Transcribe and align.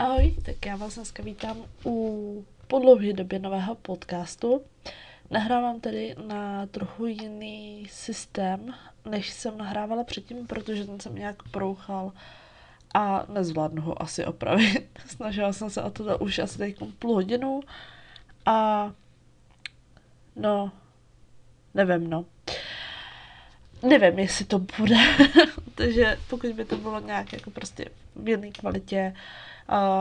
Ahoj, 0.00 0.34
tak 0.42 0.66
já 0.66 0.76
vás 0.76 0.94
dneska 0.94 1.22
vítám 1.22 1.56
u 1.84 2.46
po 2.66 2.78
dlouhé 2.78 3.12
době 3.12 3.38
nového 3.38 3.74
podcastu. 3.74 4.62
Nahrávám 5.30 5.80
tedy 5.80 6.14
na 6.26 6.66
trochu 6.66 7.06
jiný 7.06 7.86
systém, 7.90 8.74
než 9.04 9.30
jsem 9.30 9.58
nahrávala 9.58 10.04
předtím, 10.04 10.46
protože 10.46 10.84
ten 10.84 11.00
jsem 11.00 11.14
nějak 11.14 11.42
prouchal 11.50 12.12
a 12.94 13.26
nezvládnu 13.28 13.82
ho 13.82 14.02
asi 14.02 14.24
opravit. 14.24 14.88
Snažila 15.06 15.52
jsem 15.52 15.70
se 15.70 15.82
o 15.82 15.90
to 15.90 16.18
už 16.18 16.38
asi 16.38 16.58
teď 16.58 16.76
půl 16.98 17.14
hodinu 17.14 17.60
a 18.46 18.90
no, 20.36 20.72
nevím 21.74 22.10
no. 22.10 22.24
Nevím, 23.82 24.18
jestli 24.18 24.44
to 24.44 24.58
bude, 24.58 24.96
takže 25.74 26.18
pokud 26.30 26.50
by 26.50 26.64
to 26.64 26.76
bylo 26.76 27.00
nějak 27.00 27.32
jako 27.32 27.50
prostě 27.50 27.84
v 28.16 28.28
jedné 28.28 28.50
kvalitě, 28.50 29.14
uh, 29.14 29.49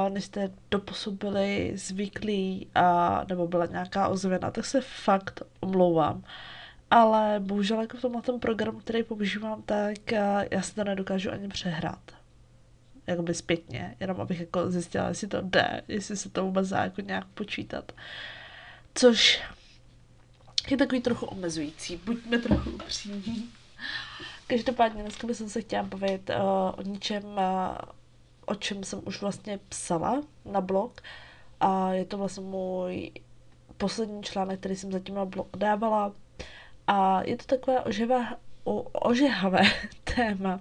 než 0.09 0.25
jste 0.25 0.51
doposud 0.71 1.13
byli 1.13 1.71
zvyklí 1.75 2.67
a 2.75 3.21
nebo 3.29 3.47
byla 3.47 3.65
nějaká 3.65 4.07
ozvěna, 4.07 4.51
tak 4.51 4.65
se 4.65 4.81
fakt 4.81 5.41
omlouvám. 5.59 6.23
Ale 6.91 7.39
bohužel 7.39 7.81
jako 7.81 7.97
v 7.97 8.01
tomhle 8.01 8.21
tom 8.21 8.39
programu, 8.39 8.79
který 8.79 9.03
používám, 9.03 9.61
tak 9.61 9.97
uh, 10.11 10.17
já 10.51 10.61
si 10.61 10.75
to 10.75 10.83
nedokážu 10.83 11.31
ani 11.31 11.47
přehrát. 11.47 12.11
Jakoby 13.07 13.33
zpětně, 13.33 13.95
jenom 13.99 14.21
abych 14.21 14.39
jako 14.39 14.71
zjistila, 14.71 15.07
jestli 15.07 15.27
to 15.27 15.41
jde, 15.41 15.81
jestli 15.87 16.17
se 16.17 16.29
to 16.29 16.45
vůbec 16.45 16.69
dá 16.69 16.83
jako 16.83 17.01
nějak 17.01 17.25
počítat. 17.27 17.91
Což 18.95 19.41
je 20.69 20.77
takový 20.77 21.01
trochu 21.01 21.25
omezující, 21.25 21.97
buďme 21.97 22.37
trochu 22.37 22.69
upřímní. 22.69 23.49
Každopádně 24.47 25.01
dneska 25.01 25.27
bych 25.27 25.37
se 25.37 25.61
chtěla 25.61 25.83
bavit 25.83 26.29
uh, 26.29 26.35
o 26.79 26.81
něčem, 26.81 27.23
uh, 27.23 27.39
o 28.49 28.55
čem 28.55 28.83
jsem 28.83 29.01
už 29.05 29.21
vlastně 29.21 29.59
psala 29.69 30.21
na 30.45 30.61
blog. 30.61 31.01
A 31.59 31.93
je 31.93 32.05
to 32.05 32.17
vlastně 32.17 32.43
můj 32.43 33.11
poslední 33.77 34.23
článek, 34.23 34.59
který 34.59 34.75
jsem 34.75 34.91
zatím 34.91 35.15
na 35.15 35.25
blog 35.25 35.47
dávala. 35.57 36.13
A 36.87 37.21
je 37.23 37.37
to 37.37 37.45
takové 37.45 37.81
oživé, 37.81 38.27
o, 38.63 38.81
ožehavé 38.81 39.61
téma, 40.15 40.59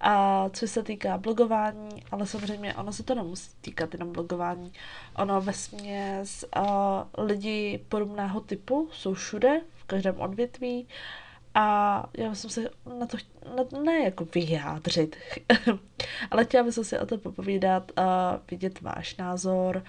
a 0.00 0.48
co 0.48 0.68
se 0.68 0.82
týká 0.82 1.18
blogování, 1.18 2.04
ale 2.10 2.26
samozřejmě 2.26 2.74
ono 2.74 2.92
se 2.92 3.02
to 3.02 3.14
nemusí 3.14 3.50
týkat 3.60 3.92
jenom 3.92 4.12
blogování. 4.12 4.72
Ono 5.16 5.40
ve 5.40 5.52
směs 5.52 6.44
uh, 6.56 7.24
lidi 7.26 7.84
podobného 7.88 8.40
typu 8.40 8.88
jsou 8.92 9.14
všude, 9.14 9.60
v 9.76 9.84
každém 9.84 10.20
odvětví 10.20 10.88
a 11.54 12.06
já 12.18 12.34
jsem 12.34 12.50
se 12.50 12.68
na 12.98 13.06
to 13.06 13.16
na, 13.56 13.80
ne 13.82 14.04
jako 14.04 14.24
vyjádřit, 14.34 15.16
ale 16.30 16.44
chtěla 16.44 16.64
bych 16.64 16.74
si 16.82 16.98
o 16.98 17.06
to 17.06 17.18
popovídat 17.18 17.92
a 17.96 18.38
vidět 18.50 18.80
váš 18.80 19.16
názor 19.16 19.84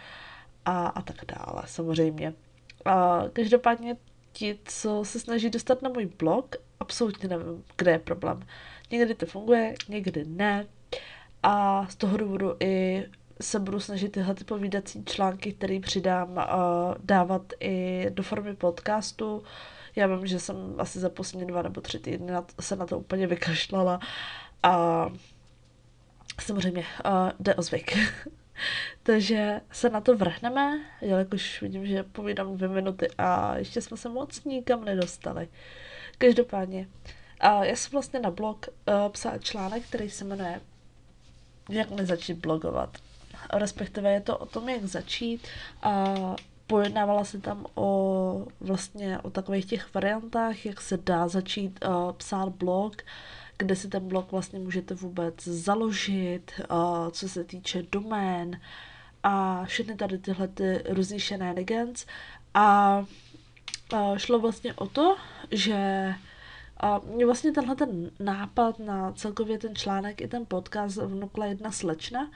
a, 0.66 0.88
a 0.88 1.02
tak 1.02 1.18
dále, 1.28 1.64
samozřejmě. 1.66 2.34
A 2.86 3.24
každopádně 3.34 3.98
ti, 4.32 4.60
co 4.66 5.06
se 5.06 5.20
snaží 5.20 5.50
dostat 5.50 5.82
na 5.82 5.90
můj 5.90 6.06
blog, 6.06 6.56
absolutně 6.80 7.30
nevím, 7.30 7.64
kde 7.78 7.92
je 7.92 8.00
problém. 8.00 8.48
Někdy 8.92 9.16
to 9.16 9.26
funguje, 9.26 9.76
někdy 9.90 10.26
ne. 10.26 10.68
A 11.44 11.88
z 11.88 11.96
toho 11.96 12.18
důvodu 12.18 12.56
i 12.60 13.06
se 13.42 13.60
budu 13.60 13.80
snažit 13.80 14.12
tyhle 14.12 14.36
ty 14.36 14.44
povídací 14.44 15.06
články, 15.06 15.54
které 15.54 15.80
přidám, 15.80 16.46
dávat 17.04 17.54
i 17.60 18.06
do 18.10 18.24
formy 18.24 18.56
podcastu, 18.56 19.44
já 19.96 20.08
vím, 20.08 20.28
že 20.28 20.40
jsem 20.40 20.76
asi 20.78 21.00
za 21.00 21.10
poslední 21.10 21.48
dva 21.48 21.62
nebo 21.62 21.82
tři 21.82 22.00
týdny 22.00 22.34
se 22.60 22.76
na 22.76 22.86
to 22.86 23.00
úplně 23.00 23.28
vykašlala 23.28 24.00
a 24.64 25.06
samozřejmě 26.42 26.86
uh, 27.06 27.32
jde 27.40 27.56
o 27.56 27.62
zvyk. 27.62 27.98
Takže 29.04 29.62
se 29.72 29.90
na 29.90 30.02
to 30.02 30.18
vrhneme, 30.18 30.80
jelikož 31.02 31.62
vidím, 31.62 31.86
že 31.86 32.04
povídám 32.04 32.58
dvě 32.58 32.70
minuty 32.70 33.08
a 33.18 33.58
ještě 33.58 33.82
jsme 33.82 33.98
se 33.98 34.10
moc 34.10 34.44
nikam 34.44 34.86
nedostali. 34.86 35.48
Každopádně, 36.18 36.88
uh, 37.44 37.64
já 37.64 37.76
jsem 37.76 37.92
vlastně 37.92 38.20
na 38.20 38.32
blog 38.32 38.66
uh, 38.68 39.10
psala 39.10 39.38
článek, 39.38 39.84
který 39.84 40.10
se 40.10 40.26
jmenuje 40.26 40.62
Jak 41.70 41.92
nezačít 41.92 42.38
blogovat. 42.38 42.98
Respektive 43.54 44.12
je 44.12 44.22
to 44.22 44.38
o 44.38 44.46
tom, 44.46 44.70
jak 44.70 44.86
začít 44.86 45.48
a 45.82 46.16
pojednávala 46.68 47.24
se 47.24 47.40
tam 47.40 47.66
o 47.76 48.48
vlastně 48.60 49.20
o 49.20 49.30
takových 49.30 49.66
těch 49.66 49.94
variantách, 49.94 50.66
jak 50.66 50.82
se 50.82 50.98
dá 50.98 51.28
začít 51.28 51.80
uh, 51.86 52.12
psát 52.12 52.50
blog, 52.50 52.96
kde 53.58 53.76
si 53.76 53.88
ten 53.88 54.08
blog 54.08 54.32
vlastně 54.32 54.60
můžete 54.60 54.96
vůbec 54.96 55.44
založit, 55.44 56.52
uh, 56.72 57.10
co 57.12 57.30
se 57.30 57.44
týče 57.44 57.84
domén 57.92 58.60
a 59.24 59.66
všechny 59.66 59.96
tady 59.96 60.18
tyhle 60.18 60.48
ty 60.48 60.84
různý 60.90 61.20
shenanigans. 61.20 62.06
A 62.54 62.98
uh, 63.94 64.18
šlo 64.18 64.40
vlastně 64.40 64.74
o 64.74 64.88
to, 64.88 65.18
že 65.52 66.14
a 66.78 67.00
mě 67.00 67.26
vlastně 67.26 67.52
tenhle 67.52 67.76
ten 67.76 68.12
nápad 68.20 68.80
na 68.80 69.12
celkově 69.12 69.58
ten 69.58 69.76
článek 69.76 70.22
i 70.22 70.28
ten 70.28 70.46
podcast 70.46 70.98
vnukla 70.98 71.46
jedna 71.46 71.72
slečna, 71.72 72.32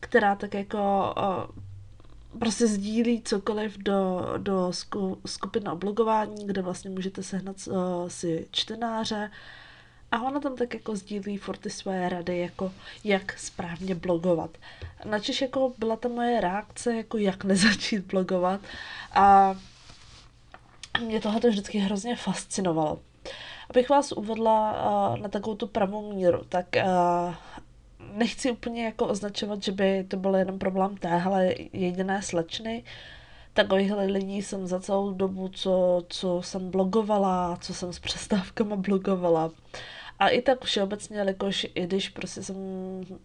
která 0.00 0.34
tak 0.34 0.54
jako 0.54 1.14
prostě 2.38 2.66
sdílí 2.66 3.22
cokoliv 3.22 3.78
do, 3.78 4.20
do 4.38 4.70
skupiny 5.26 5.70
o 5.70 5.76
blogování, 5.76 6.46
kde 6.46 6.62
vlastně 6.62 6.90
můžete 6.90 7.22
sehnat 7.22 7.56
uh, 7.66 7.74
si 8.08 8.46
čtenáře 8.50 9.30
a 10.12 10.22
ona 10.22 10.40
tam 10.40 10.56
tak 10.56 10.74
jako 10.74 10.96
sdílí 10.96 11.36
furt 11.36 11.56
ty 11.56 11.70
své 11.70 12.08
rady, 12.08 12.38
jako 12.38 12.72
jak 13.04 13.38
správně 13.38 13.94
blogovat. 13.94 14.50
Načež 15.04 15.42
jako 15.42 15.72
byla 15.78 15.96
ta 15.96 16.08
moje 16.08 16.40
reakce, 16.40 16.96
jako 16.96 17.18
jak 17.18 17.44
nezačít 17.52 18.06
blogovat 18.06 18.60
a 19.12 19.54
mě 21.00 21.20
tohle 21.20 21.40
vždycky 21.50 21.78
hrozně 21.78 22.16
fascinovalo. 22.16 23.00
Abych 23.70 23.88
vás 23.88 24.12
uvedla 24.12 24.72
uh, 24.72 25.16
na 25.16 25.28
takovou 25.28 25.56
tu 25.56 25.66
pravou 25.66 26.12
míru, 26.12 26.44
tak 26.48 26.66
uh, 26.76 27.34
nechci 28.12 28.50
úplně 28.50 28.84
jako 28.84 29.06
označovat, 29.06 29.62
že 29.62 29.72
by 29.72 30.04
to 30.08 30.16
byl 30.16 30.34
jenom 30.34 30.58
problém 30.58 30.96
téhle 30.96 31.54
jediné 31.72 32.22
slečny. 32.22 32.84
Takovýchhle 33.54 34.04
lidí 34.04 34.42
jsem 34.42 34.66
za 34.66 34.80
celou 34.80 35.12
dobu, 35.12 35.48
co, 35.48 36.04
co 36.08 36.42
jsem 36.42 36.70
blogovala, 36.70 37.58
co 37.60 37.74
jsem 37.74 37.92
s 37.92 37.98
přestávkama 37.98 38.76
blogovala. 38.76 39.50
A 40.18 40.28
i 40.28 40.42
tak 40.42 40.64
všeobecně, 40.64 41.18
jakož 41.18 41.66
i 41.74 41.86
když 41.86 42.08
prostě 42.08 42.42
jsem 42.42 42.56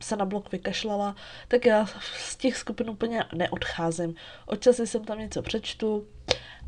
se 0.01 0.15
na 0.15 0.25
blog 0.25 0.51
vykašlala, 0.51 1.15
tak 1.47 1.65
já 1.65 1.85
z 2.17 2.35
těch 2.35 2.57
skupin 2.57 2.89
úplně 2.89 3.23
neodcházím. 3.35 4.15
Občas 4.45 4.79
jsem 4.79 5.03
tam 5.03 5.19
něco 5.19 5.41
přečtu 5.41 6.07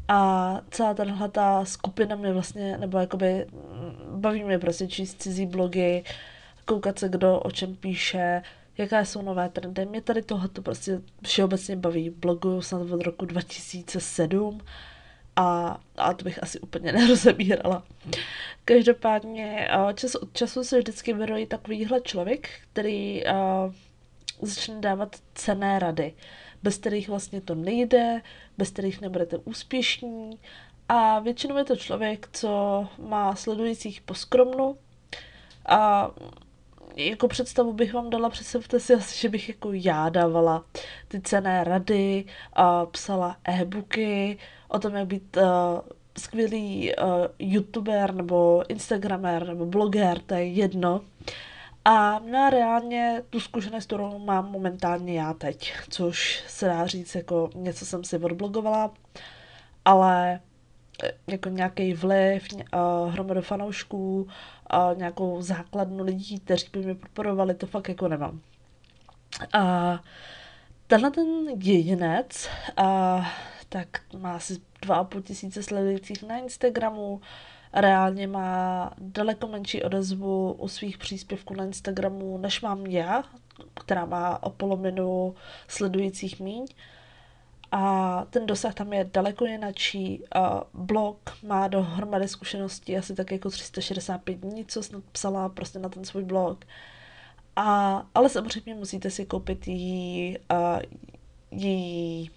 a 0.08 0.62
celá 0.70 0.94
tahle 0.94 1.30
ta 1.30 1.66
skupina 1.66 2.16
mě 2.16 2.34
vlastně, 2.34 2.78
nebo 2.78 2.98
jakoby 2.98 3.46
baví 4.12 4.44
mě 4.44 4.60
prostě 4.60 4.88
číst 4.88 5.22
cizí 5.22 5.46
blogy, 5.46 6.04
koukat 6.70 7.00
se, 7.00 7.10
kdo 7.10 7.40
o 7.40 7.52
čem 7.52 7.76
píše, 7.76 8.42
jaké 8.78 9.06
jsou 9.06 9.22
nové 9.22 9.50
trendy. 9.50 9.86
Mě 9.86 10.02
tady 10.02 10.22
tohle 10.22 10.50
prostě 10.64 11.02
všeobecně 11.26 11.76
baví. 11.76 12.10
Bloguju 12.10 12.62
snad 12.62 12.92
od 12.92 13.02
roku 13.02 13.26
2007 13.26 14.62
a, 15.36 15.80
a 15.98 16.14
to 16.14 16.24
bych 16.24 16.44
asi 16.44 16.60
úplně 16.60 16.92
nerozebírala. 16.94 17.84
Každopádně 18.66 19.70
čas 19.96 20.16
od 20.16 20.34
času 20.34 20.64
se 20.64 20.80
vždycky 20.80 21.14
vyrojí 21.14 21.46
takovýhle 21.46 22.02
člověk, 22.02 22.50
který 22.72 23.24
uh, 23.26 23.74
začne 24.42 24.80
dávat 24.80 25.16
cené 25.34 25.80
rady, 25.80 26.14
bez 26.64 26.78
kterých 26.78 27.10
vlastně 27.10 27.42
to 27.42 27.56
nejde, 27.56 28.22
bez 28.58 28.70
kterých 28.70 29.02
nebudete 29.02 29.38
úspěšní 29.38 30.40
a 30.90 31.20
většinou 31.20 31.58
je 31.58 31.64
to 31.66 31.76
člověk, 31.76 32.30
co 32.34 32.88
má 32.98 33.36
sledujících 33.36 34.02
po 34.02 34.14
skromnu 34.14 34.78
a 35.66 36.12
jako 37.00 37.28
představu 37.28 37.74
bych 37.74 37.94
vám 37.94 38.10
dala, 38.10 38.30
představte 38.30 38.80
si 38.80 38.94
asi, 38.94 39.20
že 39.20 39.30
bych 39.30 39.50
jako 39.50 39.70
já 39.74 40.10
dávala 40.10 40.66
ty 41.08 41.22
cené 41.22 41.64
rady, 41.64 42.26
a 42.54 42.86
psala 42.86 43.38
e-booky 43.44 44.38
o 44.68 44.80
tom, 44.80 44.96
jak 44.96 45.08
být 45.08 45.38
uh, 45.38 45.44
skvělý 46.18 46.92
uh, 46.96 47.06
youtuber 47.40 48.14
nebo 48.14 48.64
instagramer 48.70 49.48
nebo 49.48 49.66
bloger, 49.66 50.20
to 50.20 50.34
je 50.34 50.46
jedno. 50.46 51.02
A 51.86 52.20
na 52.20 52.50
reálně 52.50 53.24
tu 53.30 53.40
zkušenost, 53.40 53.86
kterou 53.86 54.20
mám 54.20 54.52
momentálně 54.52 55.20
já 55.20 55.34
teď, 55.34 55.74
což 55.90 56.44
se 56.48 56.66
dá 56.66 56.88
říct 56.88 57.16
jako 57.16 57.50
něco 57.56 57.86
jsem 57.86 58.04
si 58.04 58.18
odblogovala, 58.18 58.92
ale 59.86 60.40
jako 61.28 61.50
nějaký 61.50 61.94
vliv, 61.94 62.48
hromadu 63.10 63.42
fanoušků, 63.42 64.28
nějakou 64.96 65.42
základnu 65.42 66.04
lidí, 66.04 66.40
kteří 66.40 66.68
by 66.74 66.80
mě 66.80 66.96
podporovali, 66.96 67.54
to 67.54 67.68
fakt 67.68 67.90
jako 67.90 68.08
nemám. 68.08 68.40
A 69.54 70.00
tenhle 70.88 71.12
ten 71.12 71.28
jedinec, 71.64 72.50
uh, 72.80 73.26
tak 73.70 73.88
má 74.18 74.36
asi 74.36 74.54
2,5 74.54 75.22
tisíce 75.22 75.64
sledujících 75.64 76.24
na 76.24 76.38
Instagramu, 76.38 77.22
reálně 77.74 78.28
má 78.28 78.92
daleko 78.98 79.48
menší 79.48 79.84
odezvu 79.84 80.52
u 80.54 80.68
svých 80.68 80.98
příspěvků 80.98 81.54
na 81.54 81.64
Instagramu, 81.64 82.38
než 82.38 82.62
mám 82.62 82.86
já, 82.86 83.24
která 83.74 84.06
má 84.06 84.44
o 84.44 84.50
polovinu 84.50 85.36
sledujících 85.68 86.40
míň. 86.40 86.66
A 87.72 88.26
ten 88.30 88.46
dosah 88.46 88.74
tam 88.74 88.94
je 88.94 89.10
daleko 89.14 89.46
jinačí. 89.46 90.24
Blog 90.74 91.38
má 91.44 91.68
dohromady 91.68 92.28
zkušenosti 92.28 92.98
asi 92.98 93.16
tak 93.16 93.32
jako 93.32 93.50
365 93.50 94.38
dní, 94.38 94.66
co 94.66 94.84
snad 94.84 95.04
psala 95.12 95.50
prostě 95.50 95.80
na 95.80 95.90
ten 95.90 96.06
svůj 96.06 96.24
blog. 96.24 96.66
A, 97.56 98.06
ale 98.16 98.30
samozřejmě 98.30 98.76
musíte 98.76 99.10
si 99.10 99.26
koupit 99.26 99.68
její, 99.68 100.38
uh, 100.52 100.80
její 101.52 102.32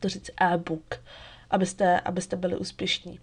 to 0.00 0.08
říct 0.08 0.30
e-book, 0.40 1.02
abyste, 1.50 2.00
abyste 2.00 2.36
byli 2.36 2.56
úspěšní. 2.56 3.20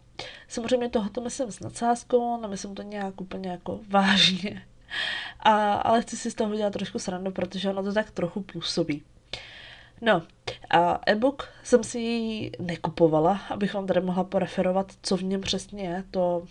Samozřejmě 0.47 0.89
tohoto 0.89 1.21
myslím 1.21 1.51
s 1.51 1.59
nadsázkou, 1.59 2.41
nemyslím 2.41 2.75
to 2.75 2.81
nějak 2.81 3.21
úplně 3.21 3.49
jako 3.49 3.79
vážně. 3.89 4.67
A, 5.39 5.73
ale 5.73 6.01
chci 6.01 6.17
si 6.17 6.31
z 6.31 6.35
toho 6.35 6.53
udělat 6.53 6.73
trošku 6.73 6.99
srandu, 6.99 7.31
protože 7.31 7.69
ono 7.69 7.83
to 7.83 7.93
tak 7.93 8.11
trochu 8.11 8.41
působí. 8.41 9.03
No, 10.01 10.21
a 10.75 10.99
e-book 11.07 11.49
jsem 11.63 11.83
si 11.83 11.99
ji 11.99 12.51
nekupovala, 12.59 13.41
abych 13.49 13.73
vám 13.73 13.87
tady 13.87 14.01
mohla 14.01 14.23
poreferovat, 14.23 14.91
co 15.01 15.17
v 15.17 15.23
něm 15.23 15.41
přesně 15.41 15.83
je, 15.83 16.03
to, 16.11 16.43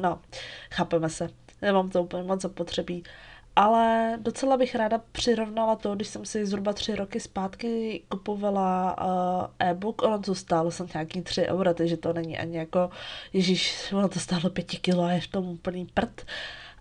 no, 0.00 0.18
chápeme 0.70 1.08
se, 1.08 1.28
nemám 1.62 1.90
to 1.90 2.02
úplně 2.02 2.22
moc 2.22 2.42
zapotřebí, 2.42 3.04
ale 3.56 4.18
docela 4.20 4.56
bych 4.56 4.74
ráda 4.74 5.00
přirovnala 5.12 5.76
to, 5.76 5.94
když 5.94 6.08
jsem 6.08 6.24
si 6.24 6.46
zhruba 6.46 6.72
tři 6.72 6.94
roky 6.94 7.20
zpátky 7.20 8.02
kupovala 8.08 8.96
uh, 8.98 9.68
e-book, 9.68 10.02
ono 10.02 10.18
to 10.18 10.34
stálo 10.34 10.70
jsem 10.70 10.86
nějaký 10.94 11.22
tři 11.22 11.46
eura, 11.46 11.74
takže 11.74 11.96
to 11.96 12.12
není 12.12 12.38
ani 12.38 12.56
jako, 12.56 12.90
ježíš, 13.32 13.92
ono 13.92 14.08
to 14.08 14.18
stálo 14.18 14.50
pěti 14.50 14.76
kilo 14.76 15.02
a 15.02 15.12
je 15.12 15.20
v 15.20 15.28
tom 15.28 15.48
úplný 15.48 15.86
prd, 15.94 16.26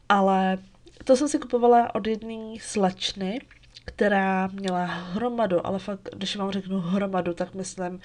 ale 0.09 0.57
to 1.03 1.15
jsem 1.15 1.27
si 1.27 1.39
kupovala 1.39 1.95
od 1.95 2.07
jedné 2.07 2.55
slečny, 2.59 3.39
která 3.85 4.47
měla 4.47 4.85
hromadu, 4.85 5.67
ale 5.67 5.79
fakt, 5.79 6.09
když 6.15 6.35
vám 6.35 6.51
řeknu 6.51 6.79
hromadu, 6.79 7.33
tak 7.33 7.53
myslím 7.53 7.99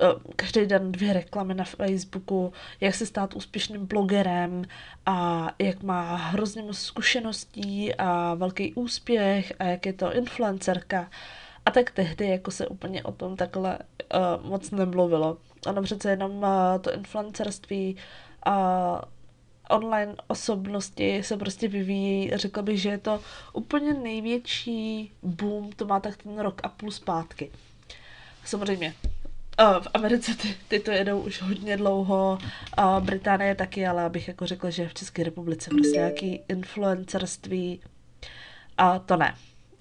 eh, 0.00 0.06
každý 0.36 0.66
den 0.66 0.92
dvě 0.92 1.12
reklamy 1.12 1.54
na 1.54 1.64
Facebooku, 1.64 2.52
jak 2.80 2.94
se 2.94 3.06
stát 3.06 3.34
úspěšným 3.34 3.86
blogerem 3.86 4.64
a 5.06 5.48
jak 5.58 5.82
má 5.82 6.16
hrozně 6.16 6.62
moc 6.62 6.78
zkušeností 6.78 7.94
a 7.94 8.34
velký 8.34 8.74
úspěch 8.74 9.52
a 9.58 9.64
jak 9.64 9.86
je 9.86 9.92
to 9.92 10.14
influencerka. 10.14 11.10
A 11.66 11.70
tak 11.70 11.90
tehdy 11.90 12.28
jako 12.28 12.50
se 12.50 12.66
úplně 12.66 13.02
o 13.02 13.12
tom 13.12 13.36
takhle 13.36 13.78
uh, 13.78 14.50
moc 14.50 14.70
nemluvilo. 14.70 15.36
Ono 15.66 15.82
přece 15.82 16.10
jenom 16.10 16.32
uh, 16.36 16.48
to 16.80 16.94
influencerství 16.94 17.96
uh, 18.46 18.52
online 19.70 20.14
osobnosti 20.26 21.22
se 21.22 21.36
prostě 21.36 21.68
vyvíjí. 21.68 22.30
Řekla 22.34 22.62
bych, 22.62 22.80
že 22.80 22.88
je 22.88 22.98
to 22.98 23.20
úplně 23.52 23.94
největší 23.94 25.12
boom, 25.22 25.72
to 25.72 25.86
má 25.86 26.00
tak 26.00 26.22
ten 26.22 26.38
rok 26.38 26.60
a 26.64 26.68
půl 26.68 26.90
zpátky. 26.90 27.50
Samozřejmě, 28.44 28.94
v 29.58 29.88
Americe 29.94 30.34
ty, 30.34 30.56
ty 30.68 30.80
to 30.80 30.90
jedou 30.90 31.20
už 31.20 31.42
hodně 31.42 31.76
dlouho, 31.76 32.38
a 32.76 33.00
Británie 33.00 33.54
taky, 33.54 33.86
ale 33.86 34.04
abych 34.04 34.28
jako 34.28 34.46
řekla, 34.46 34.70
že 34.70 34.88
v 34.88 34.94
České 34.94 35.22
republice 35.22 35.70
prostě 35.70 35.98
nějaký 35.98 36.40
influencerství 36.48 37.80
a 38.76 38.98
to 38.98 39.16
ne. 39.16 39.34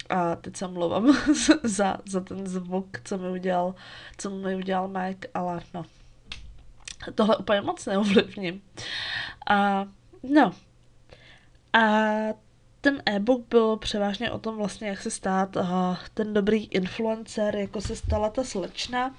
A 0.10 0.36
teď 0.36 0.56
se 0.58 0.68
mluvám 0.68 1.18
za, 1.64 1.98
za 2.06 2.20
ten 2.20 2.48
zvuk, 2.48 2.88
co 3.04 3.18
mi 3.18 3.30
udělal, 3.30 3.76
co 4.18 4.30
mi 4.30 4.56
udělal 4.56 4.88
Mike, 4.88 5.28
ale 5.34 5.62
no, 5.74 5.86
tohle 7.16 7.38
úplně 7.38 7.62
moc 7.62 7.86
neovlivním. 7.86 8.62
A 9.50 9.86
no. 10.24 10.54
A 11.74 11.80
ten 12.82 13.02
e-book 13.06 13.42
byl 13.50 13.78
převážně 13.78 14.32
o 14.32 14.40
tom 14.40 14.58
vlastně, 14.58 14.88
jak 14.88 15.02
se 15.02 15.12
stát 15.12 15.56
uh, 15.56 15.64
ten 16.14 16.34
dobrý 16.34 16.66
influencer, 16.66 17.56
jako 17.56 17.82
se 17.82 17.96
stala 17.96 18.30
ta 18.30 18.44
slečna. 18.44 19.16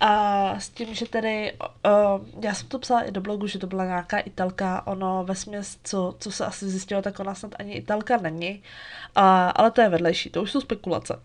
A 0.00 0.60
s 0.60 0.68
tím, 0.68 0.94
že 0.94 1.08
tedy, 1.08 1.52
uh, 1.60 2.44
já 2.44 2.54
jsem 2.54 2.68
to 2.68 2.78
psala 2.78 3.00
i 3.02 3.10
do 3.10 3.20
blogu, 3.20 3.46
že 3.46 3.58
to 3.58 3.66
byla 3.66 3.84
nějaká 3.84 4.18
italka, 4.18 4.86
ono 4.86 5.24
ve 5.24 5.34
směs, 5.34 5.78
co, 5.84 6.14
co 6.18 6.32
se 6.32 6.46
asi 6.46 6.68
zjistilo, 6.68 7.02
tak 7.02 7.20
ona 7.20 7.34
snad 7.34 7.54
ani 7.58 7.72
italka 7.72 8.16
není, 8.16 8.62
uh, 9.16 9.22
ale 9.54 9.70
to 9.70 9.80
je 9.80 9.88
vedlejší, 9.88 10.30
to 10.30 10.42
už 10.42 10.52
jsou 10.52 10.60
spekulace. 10.60 11.22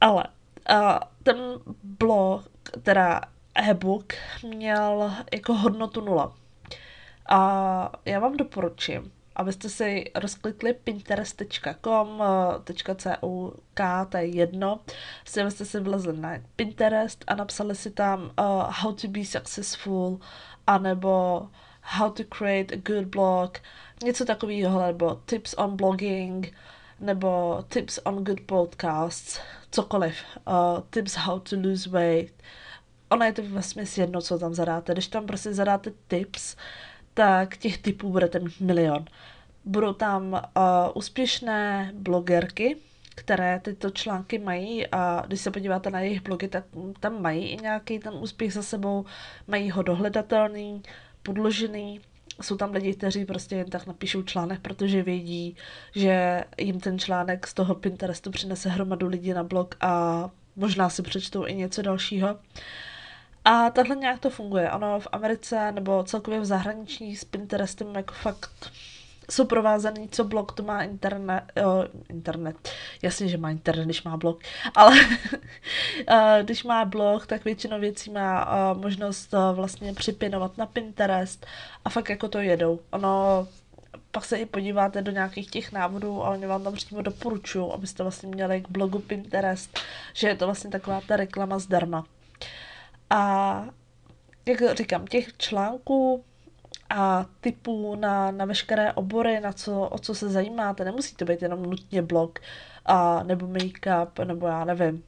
Ale 0.00 0.24
uh, 0.70 0.98
ten 1.22 1.36
blog, 1.82 2.44
teda 2.82 3.20
e-book, 3.54 4.12
měl 4.42 5.14
jako 5.32 5.54
hodnotu 5.54 6.00
nula. 6.00 6.34
A 7.28 7.92
já 8.04 8.18
vám 8.18 8.36
doporučím, 8.36 9.12
abyste 9.36 9.68
si 9.68 10.04
rozklikli 10.14 10.72
pinterest.com.cuk, 10.72 13.00
to 14.08 14.16
je 14.16 14.26
jedno, 14.26 14.80
si 15.24 15.40
abyste 15.40 15.64
si 15.64 15.80
vlezli 15.80 16.16
na 16.16 16.38
Pinterest 16.56 17.24
a 17.26 17.34
napsali 17.34 17.74
si 17.74 17.90
tam 17.90 18.22
uh, 18.22 18.30
how 18.68 18.94
to 18.94 19.08
be 19.08 19.24
successful, 19.24 20.18
anebo 20.66 21.48
how 21.80 22.10
to 22.10 22.24
create 22.24 22.74
a 22.74 22.78
good 22.78 23.04
blog, 23.04 23.58
něco 24.04 24.24
takového, 24.24 24.86
nebo 24.86 25.14
tips 25.14 25.54
on 25.58 25.76
blogging, 25.76 26.54
nebo 27.00 27.64
tips 27.68 27.98
on 28.04 28.24
good 28.24 28.40
podcasts, 28.40 29.40
cokoliv, 29.70 30.14
uh, 30.46 30.80
tips 30.90 31.14
how 31.14 31.40
to 31.40 31.56
lose 31.56 31.90
weight, 31.90 32.42
ono 33.08 33.24
je 33.24 33.32
to 33.32 33.42
vlastně 33.42 33.84
jedno, 33.96 34.20
co 34.20 34.38
tam 34.38 34.54
zadáte. 34.54 34.92
Když 34.92 35.08
tam 35.08 35.26
prostě 35.26 35.54
zadáte 35.54 35.92
tips, 36.08 36.56
tak 37.14 37.56
těch 37.56 37.78
typů 37.78 38.10
budete 38.10 38.38
mít 38.38 38.60
milion. 38.60 39.04
Budou 39.64 39.92
tam 39.92 40.32
uh, 40.32 40.40
úspěšné 40.94 41.92
blogerky, 41.94 42.76
které 43.14 43.60
tyto 43.60 43.90
články 43.90 44.38
mají 44.38 44.86
a 44.86 45.24
když 45.26 45.40
se 45.40 45.50
podíváte 45.50 45.90
na 45.90 46.00
jejich 46.00 46.22
blogy, 46.22 46.48
tak 46.48 46.64
tam 47.00 47.22
mají 47.22 47.48
i 47.48 47.56
nějaký 47.56 47.98
ten 47.98 48.14
úspěch 48.20 48.52
za 48.52 48.62
sebou, 48.62 49.04
mají 49.46 49.70
ho 49.70 49.82
dohledatelný, 49.82 50.82
podložený, 51.22 52.00
jsou 52.42 52.56
tam 52.56 52.72
lidi, 52.72 52.94
kteří 52.94 53.24
prostě 53.24 53.56
jen 53.56 53.70
tak 53.70 53.86
napíšou 53.86 54.22
článek, 54.22 54.60
protože 54.60 55.02
vědí, 55.02 55.56
že 55.94 56.44
jim 56.58 56.80
ten 56.80 56.98
článek 56.98 57.46
z 57.46 57.54
toho 57.54 57.74
Pinterestu 57.74 58.30
přinese 58.30 58.68
hromadu 58.68 59.08
lidí 59.08 59.32
na 59.32 59.44
blog 59.44 59.74
a 59.80 60.30
možná 60.56 60.88
si 60.88 61.02
přečtou 61.02 61.46
i 61.46 61.54
něco 61.54 61.82
dalšího. 61.82 62.38
A 63.44 63.70
takhle 63.70 63.96
nějak 63.96 64.20
to 64.20 64.30
funguje. 64.30 64.72
Ono 64.72 65.00
v 65.00 65.08
Americe 65.12 65.72
nebo 65.72 66.04
celkově 66.04 66.40
v 66.40 66.44
zahraničí 66.44 67.16
s 67.16 67.24
Pinterestem 67.24 67.94
jako 67.94 68.14
fakt 68.14 68.72
jsou 69.30 69.44
provázaný, 69.44 70.08
co 70.08 70.24
blog, 70.24 70.52
to 70.52 70.62
má 70.62 70.82
internet, 70.82 71.42
jo, 71.56 71.84
internet, 72.08 72.68
jasně, 73.02 73.28
že 73.28 73.38
má 73.38 73.50
internet, 73.50 73.84
když 73.84 74.02
má 74.02 74.16
blog, 74.16 74.40
ale 74.74 74.96
když 76.42 76.64
má 76.64 76.84
blog, 76.84 77.26
tak 77.26 77.44
většinou 77.44 77.80
věcí 77.80 78.10
má 78.10 78.48
možnost 78.74 79.34
vlastně 79.52 79.94
připinovat 79.94 80.58
na 80.58 80.66
Pinterest 80.66 81.46
a 81.84 81.90
fakt 81.90 82.10
jako 82.10 82.28
to 82.28 82.38
jedou. 82.38 82.80
Ono 82.90 83.46
pak 84.10 84.24
se 84.24 84.36
i 84.36 84.46
podíváte 84.46 85.02
do 85.02 85.12
nějakých 85.12 85.50
těch 85.50 85.72
návodů 85.72 86.24
a 86.24 86.30
oni 86.30 86.46
vám 86.46 86.64
tam 86.64 86.74
přímo 86.74 87.02
doporučují, 87.02 87.72
abyste 87.72 88.02
vlastně 88.02 88.28
měli 88.28 88.60
k 88.60 88.68
blogu 88.68 88.98
Pinterest, 88.98 89.78
že 90.12 90.28
je 90.28 90.36
to 90.36 90.44
vlastně 90.46 90.70
taková 90.70 91.00
ta 91.08 91.16
reklama 91.16 91.58
zdarma. 91.58 92.04
A 93.10 93.64
jak 94.46 94.76
říkám, 94.76 95.06
těch 95.06 95.36
článků 95.36 96.24
a 96.90 97.26
typů 97.40 97.96
na, 97.96 98.30
na 98.30 98.44
veškeré 98.44 98.92
obory, 98.92 99.40
na 99.40 99.52
co, 99.52 99.80
o 99.80 99.98
co 99.98 100.14
se 100.14 100.28
zajímáte, 100.28 100.84
nemusí 100.84 101.14
to 101.16 101.24
být 101.24 101.42
jenom 101.42 101.62
nutně 101.62 102.02
blog 102.02 102.38
a, 102.86 103.22
nebo 103.22 103.46
make-up, 103.46 104.24
nebo 104.24 104.46
já 104.46 104.64
nevím. 104.64 105.04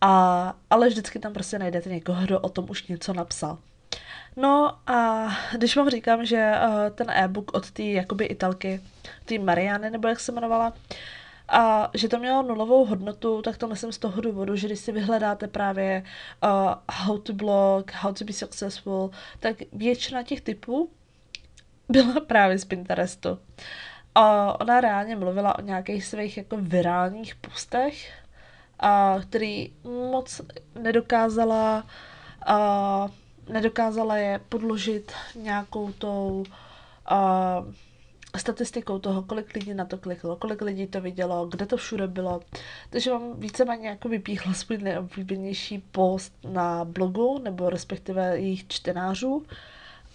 A, 0.00 0.54
ale 0.70 0.88
vždycky 0.88 1.18
tam 1.18 1.32
prostě 1.32 1.58
najdete 1.58 1.90
někoho, 1.90 2.22
kdo 2.24 2.40
o 2.40 2.48
tom 2.48 2.66
už 2.70 2.86
něco 2.86 3.12
napsal. 3.12 3.58
No 4.36 4.78
a 4.86 5.28
když 5.58 5.76
vám 5.76 5.90
říkám, 5.90 6.24
že 6.24 6.52
uh, 6.68 6.90
ten 6.94 7.10
e-book 7.10 7.54
od 7.54 7.70
té 7.70 7.82
jakoby 7.82 8.24
italky, 8.24 8.80
té 9.24 9.38
Mariany, 9.38 9.90
nebo 9.90 10.08
jak 10.08 10.20
se 10.20 10.32
jmenovala, 10.32 10.72
a 11.48 11.90
že 11.94 12.08
to 12.08 12.18
mělo 12.18 12.42
nulovou 12.42 12.84
hodnotu, 12.84 13.42
tak 13.42 13.56
to 13.56 13.68
myslím 13.68 13.92
z 13.92 13.98
toho 13.98 14.20
důvodu, 14.20 14.56
že 14.56 14.66
když 14.66 14.80
si 14.80 14.92
vyhledáte 14.92 15.48
právě 15.48 16.02
uh, 16.44 16.74
how 16.92 17.18
to 17.18 17.32
blog, 17.32 17.92
how 17.92 18.12
to 18.12 18.24
be 18.24 18.32
successful, 18.32 19.10
tak 19.40 19.56
většina 19.72 20.22
těch 20.22 20.40
typů 20.40 20.90
byla 21.88 22.20
právě 22.26 22.58
z 22.58 22.64
Pinterestu. 22.64 23.38
A 24.14 24.60
ona 24.60 24.80
reálně 24.80 25.16
mluvila 25.16 25.58
o 25.58 25.62
nějakých 25.62 26.04
svých 26.04 26.36
jako 26.36 26.56
virálních 26.60 27.34
postech, 27.34 28.12
a 28.80 29.16
který 29.22 29.72
moc 29.84 30.40
nedokázala 30.80 31.86
a 32.46 33.08
nedokázala 33.48 34.16
je 34.16 34.40
podložit 34.48 35.12
nějakou 35.34 35.92
tou 35.92 36.44
a, 37.06 37.64
statistikou 38.38 38.98
toho, 38.98 39.22
kolik 39.22 39.54
lidí 39.54 39.74
na 39.74 39.84
to 39.84 39.98
kliklo, 39.98 40.36
kolik 40.36 40.60
lidí 40.62 40.86
to 40.86 41.00
vidělo, 41.00 41.46
kde 41.46 41.66
to 41.66 41.76
všude 41.76 42.06
bylo. 42.06 42.40
Takže 42.90 43.10
vám 43.10 43.40
víceméně 43.40 43.88
jako 43.88 44.08
vypíchla 44.08 44.52
svůj 44.54 44.78
nejoblíbenější 44.78 45.78
post 45.78 46.32
na 46.48 46.84
blogu, 46.84 47.40
nebo 47.44 47.70
respektive 47.70 48.38
jejich 48.38 48.68
čtenářů 48.68 49.46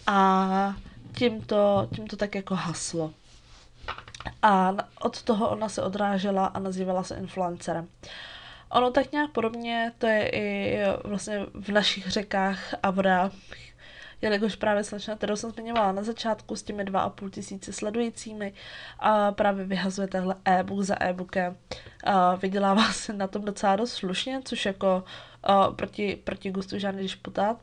a 0.06 0.76
tím 1.14 1.40
to, 1.40 1.88
tím 1.94 2.06
to 2.06 2.16
tak 2.16 2.34
jako 2.34 2.54
haslo. 2.54 3.10
A 4.42 4.74
od 5.00 5.22
toho 5.22 5.50
ona 5.50 5.68
se 5.68 5.82
odrážela 5.82 6.46
a 6.46 6.58
nazývala 6.58 7.02
se 7.02 7.16
influencerem. 7.16 7.88
Ono 8.70 8.90
tak 8.90 9.12
nějak 9.12 9.30
podobně, 9.30 9.92
to 9.98 10.06
je 10.06 10.28
i 10.28 10.78
vlastně 11.04 11.40
v 11.54 11.68
našich 11.68 12.08
řekách 12.10 12.74
a 12.82 12.90
vodách, 12.90 13.32
jelikož 14.22 14.56
právě 14.56 14.84
slečna, 14.84 15.16
kterou 15.16 15.36
jsem 15.36 15.50
zmiňovala 15.50 15.92
na 15.92 16.02
začátku 16.02 16.56
s 16.56 16.62
těmi 16.62 16.84
2,5 16.84 17.30
tisíce 17.30 17.72
sledujícími 17.72 18.52
a 18.98 19.32
právě 19.32 19.64
vyhazuje 19.64 20.08
tenhle 20.08 20.36
e-book 20.44 20.82
za 20.82 21.02
e-bookem. 21.02 21.56
A 22.04 22.34
vydělává 22.34 22.92
se 22.92 23.12
na 23.12 23.26
tom 23.26 23.44
docela 23.44 23.76
dost 23.76 23.92
slušně, 23.92 24.40
což 24.44 24.66
jako 24.66 25.04
a, 25.42 25.70
proti, 25.70 26.16
proti 26.24 26.50
gustu 26.50 26.78
žádný 26.78 27.02
disputát. 27.02 27.56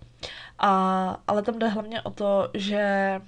A, 0.60 1.22
ale 1.28 1.42
tam 1.42 1.60
jde 1.60 1.68
hlavně 1.68 2.02
o 2.02 2.12
to, 2.12 2.50
že 2.54 3.22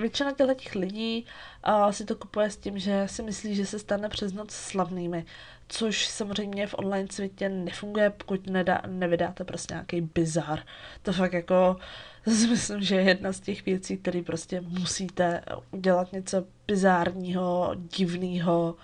většina 0.00 0.32
těch 0.32 0.74
lidí 0.74 1.26
uh, 1.68 1.90
si 1.90 2.04
to 2.04 2.16
kupuje 2.16 2.50
s 2.50 2.56
tím, 2.56 2.78
že 2.78 3.02
si 3.06 3.22
myslí, 3.22 3.54
že 3.54 3.66
se 3.66 3.78
stane 3.78 4.08
přes 4.08 4.32
noc 4.32 4.50
slavnými, 4.50 5.24
což 5.68 6.06
samozřejmě 6.06 6.66
v 6.66 6.74
online 6.78 7.08
světě 7.12 7.48
nefunguje, 7.48 8.10
pokud 8.10 8.46
nedá, 8.46 8.82
nevydáte 8.86 9.44
prostě 9.44 9.74
nějaký 9.74 10.00
bizar. 10.00 10.62
To 11.02 11.12
fakt 11.12 11.32
jako 11.32 11.76
myslím, 12.26 12.82
že 12.82 12.94
je 12.94 13.02
jedna 13.02 13.32
z 13.32 13.40
těch 13.40 13.66
věcí, 13.66 13.96
které 13.96 14.22
prostě 14.22 14.60
musíte 14.60 15.42
udělat 15.70 16.12
něco 16.12 16.44
bizárního, 16.66 17.70
divného, 17.96 18.74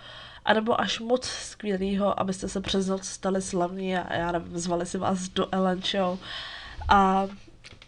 anebo 0.44 0.80
až 0.80 1.00
moc 1.00 1.24
skvělého, 1.24 2.20
abyste 2.20 2.48
se 2.48 2.60
přes 2.60 2.86
noc 2.86 3.04
stali 3.04 3.42
slavní 3.42 3.96
a 3.96 4.16
já 4.16 4.32
nevím, 4.32 4.58
zvali 4.58 4.86
si 4.86 4.98
vás 4.98 5.28
do 5.28 5.54
Ellen 5.54 5.82
Show. 5.82 6.18
A, 6.88 7.26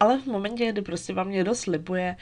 ale 0.01 0.21
v 0.21 0.27
momentě, 0.27 0.73
kdy 0.73 0.83
prostě 0.83 1.15
vám 1.15 1.31
někdo 1.31 1.55
slibuje, 1.55 2.17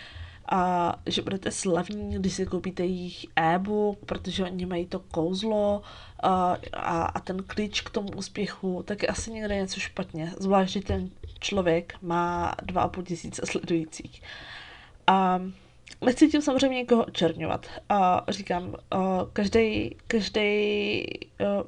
a 0.50 0.94
že 1.06 1.22
budete 1.22 1.50
slavní, 1.50 2.14
když 2.14 2.32
si 2.34 2.46
koupíte 2.46 2.82
jejich 2.82 3.26
e-book, 3.36 3.98
protože 4.06 4.44
oni 4.44 4.66
mají 4.66 4.86
to 4.86 4.98
kouzlo 4.98 5.82
a, 6.22 6.56
a, 6.72 7.02
a 7.02 7.20
ten 7.20 7.42
klíč 7.42 7.80
k 7.80 7.90
tomu 7.90 8.08
úspěchu, 8.16 8.82
tak 8.86 9.02
je 9.02 9.08
asi 9.08 9.30
někde 9.30 9.56
něco 9.56 9.80
špatně. 9.80 10.32
Zvlášť, 10.38 10.72
že 10.72 10.80
ten 10.80 11.10
člověk 11.40 11.94
má 12.02 12.54
2,5 12.62 13.02
tisíce 13.02 13.42
sledujících. 13.46 14.22
A 15.06 15.40
nechci 16.04 16.28
tím 16.28 16.42
samozřejmě 16.42 16.76
někoho 16.76 17.04
očerňovat. 17.04 17.66
A 17.88 18.24
říkám, 18.28 18.74
každý, 19.32 19.96
každý, 20.06 21.04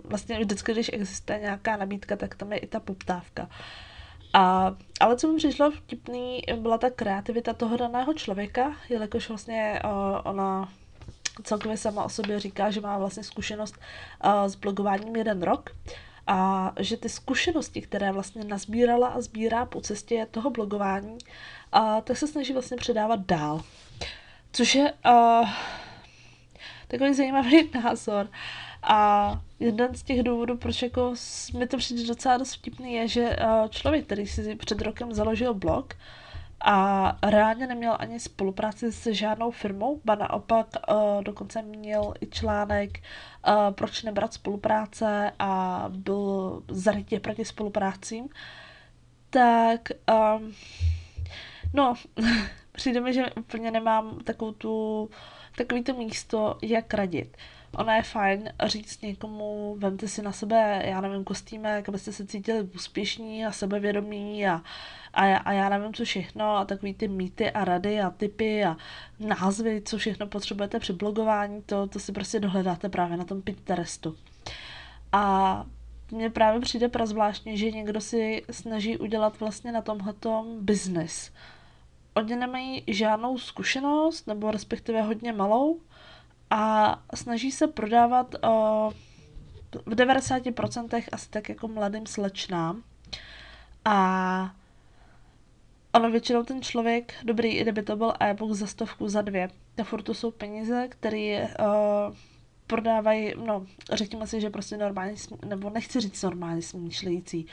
vlastně 0.05 0.39
vždycky, 0.39 0.73
když 0.73 0.91
existuje 0.93 1.39
nějaká 1.39 1.77
nabídka, 1.77 2.17
tak 2.17 2.35
tam 2.35 2.53
je 2.53 2.59
i 2.59 2.67
ta 2.67 2.81
poptávka. 2.81 3.49
A, 4.33 4.75
ale 5.01 5.17
co 5.17 5.29
mi 5.29 5.37
přišlo 5.37 5.71
vtipný, 5.71 6.43
byla 6.57 6.79
ta 6.79 6.91
kreativita 6.91 7.53
toho 7.53 7.77
daného 7.77 8.15
člověka, 8.15 8.77
jelikož 8.89 9.29
vlastně 9.29 9.81
uh, 9.85 9.91
ona 10.25 10.69
celkově 11.43 11.77
sama 11.77 12.05
o 12.05 12.09
sobě 12.09 12.41
říká, 12.41 12.71
že 12.71 12.81
má 12.81 12.99
vlastně 12.99 13.23
zkušenost 13.23 13.75
uh, 14.25 14.45
s 14.45 14.55
blogováním 14.55 15.17
jeden 15.17 15.43
rok 15.43 15.71
a 16.27 16.73
že 16.81 16.97
ty 16.97 17.09
zkušenosti, 17.09 17.81
které 17.81 18.13
vlastně 18.13 18.45
nazbírala 18.45 19.09
a 19.09 19.21
sbírá 19.21 19.67
po 19.67 19.81
cestě 19.81 20.27
toho 20.31 20.51
blogování, 20.51 21.19
uh, 21.75 22.01
tak 22.05 22.17
se 22.17 22.27
snaží 22.27 22.53
vlastně 22.53 22.77
předávat 22.77 23.21
dál. 23.21 23.61
Což 24.53 24.75
je 24.75 24.93
uh, 25.07 25.49
takový 26.89 27.15
zajímavý 27.15 27.71
názor. 27.85 28.29
A 28.83 29.41
jeden 29.63 29.95
z 29.95 30.03
těch 30.03 30.23
důvodů, 30.23 30.57
proč 30.57 30.83
jako 30.83 31.15
mi 31.59 31.67
to 31.67 31.77
přijde 31.77 32.07
docela 32.07 32.37
dost 32.37 32.55
vtipný, 32.55 32.93
je, 32.93 33.09
že 33.09 33.23
uh, 33.23 33.69
člověk, 33.69 34.05
který 34.05 34.27
si 34.27 34.55
před 34.55 34.83
rokem 34.83 35.15
založil 35.15 35.55
blog, 35.55 35.95
a 36.65 37.19
reálně 37.23 37.67
neměl 37.67 37.97
ani 37.99 38.21
spolupráci 38.21 38.93
s 38.93 39.07
žádnou 39.07 39.51
firmou, 39.51 40.01
ba 40.05 40.15
naopak 40.15 40.67
uh, 40.89 41.23
dokonce 41.23 41.63
měl 41.63 42.15
i 42.21 42.27
článek, 42.27 42.99
uh, 42.99 43.71
proč 43.71 44.03
nebrat 44.03 44.35
spolupráce 44.35 45.33
a 45.39 45.85
byl 45.89 46.63
zarytě 46.69 47.21
proti 47.21 47.45
spoluprácím, 47.45 48.29
tak 49.31 49.89
um, 50.37 50.53
no, 51.75 51.95
přijde 52.73 53.01
mi, 53.01 53.13
že 53.13 53.31
úplně 53.31 53.71
nemám 53.71 54.19
takovou 54.25 54.53
tu, 54.53 55.11
takový 55.57 55.83
to 55.83 55.95
místo, 55.95 56.59
jak 56.63 56.95
radit. 56.95 57.37
Ona 57.77 57.97
je 57.97 58.03
fajn 58.03 58.53
říct 58.65 59.03
někomu, 59.03 59.77
vemte 59.79 60.09
si 60.09 60.23
na 60.23 60.33
sebe, 60.33 60.83
já 60.85 61.01
nevím, 61.01 61.25
kostýmek, 61.25 61.89
abyste 61.89 62.13
se 62.13 62.27
cítili 62.27 62.63
úspěšní 62.63 63.47
a 63.47 63.53
sebevědomí 63.53 64.47
a, 64.47 64.63
a, 65.15 65.37
a 65.37 65.53
já 65.53 65.69
nevím, 65.69 65.95
co 65.95 66.05
všechno 66.05 66.57
a 66.57 66.65
takový 66.65 66.95
ty 66.95 67.09
mýty 67.09 67.51
a 67.51 67.65
rady 67.65 68.01
a 68.01 68.11
typy 68.11 68.65
a 68.65 68.77
názvy, 69.19 69.83
co 69.85 69.99
všechno 69.99 70.27
potřebujete 70.27 70.79
při 70.79 70.93
blogování, 70.93 71.63
to, 71.63 71.87
to 71.87 71.99
si 71.99 72.13
prostě 72.13 72.41
dohledáte 72.41 72.89
právě 72.89 73.17
na 73.17 73.25
tom 73.25 73.43
Pinterestu. 73.43 74.17
A 75.13 75.65
mně 76.11 76.31
právě 76.31 76.61
přijde 76.61 76.89
prazvláštně, 76.89 77.57
že 77.57 77.71
někdo 77.71 78.01
si 78.01 78.43
snaží 78.51 78.99
udělat 78.99 79.41
vlastně 79.41 79.73
na 79.73 79.83
tomhletom 79.83 80.65
biznis. 80.65 81.33
Oni 82.15 82.37
nemají 82.37 82.85
žádnou 82.87 83.39
zkušenost, 83.39 84.27
nebo 84.27 84.51
respektive 84.51 85.03
hodně 85.03 85.33
malou, 85.33 85.81
a 86.53 86.99
snaží 87.15 87.53
se 87.53 87.67
prodávat 87.67 88.35
uh, 88.35 88.93
v 89.87 89.95
90% 89.95 91.03
asi 91.13 91.31
tak 91.31 91.49
jako 91.49 91.69
mladým 91.69 92.07
slečnám. 92.07 92.83
A 93.85 94.55
ono 95.93 96.11
většinou 96.11 96.43
ten 96.43 96.63
člověk, 96.63 97.15
dobrý, 97.25 97.49
i 97.49 97.63
kdyby 97.63 97.83
to 97.83 97.97
byl 97.97 98.13
e-book 98.21 98.53
za 98.53 98.67
stovku, 98.67 99.09
za 99.09 99.23
dvě, 99.23 99.49
tak 99.75 99.87
furt 99.87 100.03
to 100.03 100.15
jsou 100.15 100.31
peníze, 100.31 100.89
které 100.89 101.43
uh, 101.43 102.15
prodávají, 102.67 103.33
no, 103.47 103.67
řekněme 103.93 104.27
si, 104.27 104.41
že 104.41 104.51
prostě 104.51 104.77
normálně, 104.77 105.15
nebo 105.45 105.71
nechci 105.71 106.01
říct 106.01 106.23
normálně 106.23 106.63
smýšlející, 106.63 107.47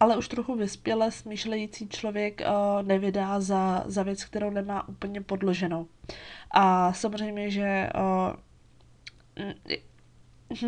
ale 0.00 0.16
už 0.16 0.28
trochu 0.28 0.54
vyspěle 0.54 1.10
smýšlející 1.10 1.88
člověk 1.88 2.40
uh, 2.40 2.82
nevydá 2.82 3.40
za, 3.40 3.84
za 3.86 4.02
věc, 4.02 4.24
kterou 4.24 4.50
nemá 4.50 4.88
úplně 4.88 5.20
podloženou. 5.20 5.86
A 6.50 6.92
samozřejmě, 6.92 7.50
že 7.50 7.88
uh, 7.94 8.32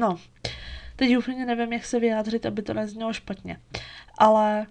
no, 0.01 0.17
teď 0.97 1.17
úplně 1.17 1.47
nevím, 1.47 1.73
jak 1.73 1.85
se 1.85 2.01
vyjádřit, 2.01 2.47
aby 2.47 2.63
to 2.63 2.75
neznělo 2.75 3.13
špatně. 3.13 3.61
Ale 4.19 4.67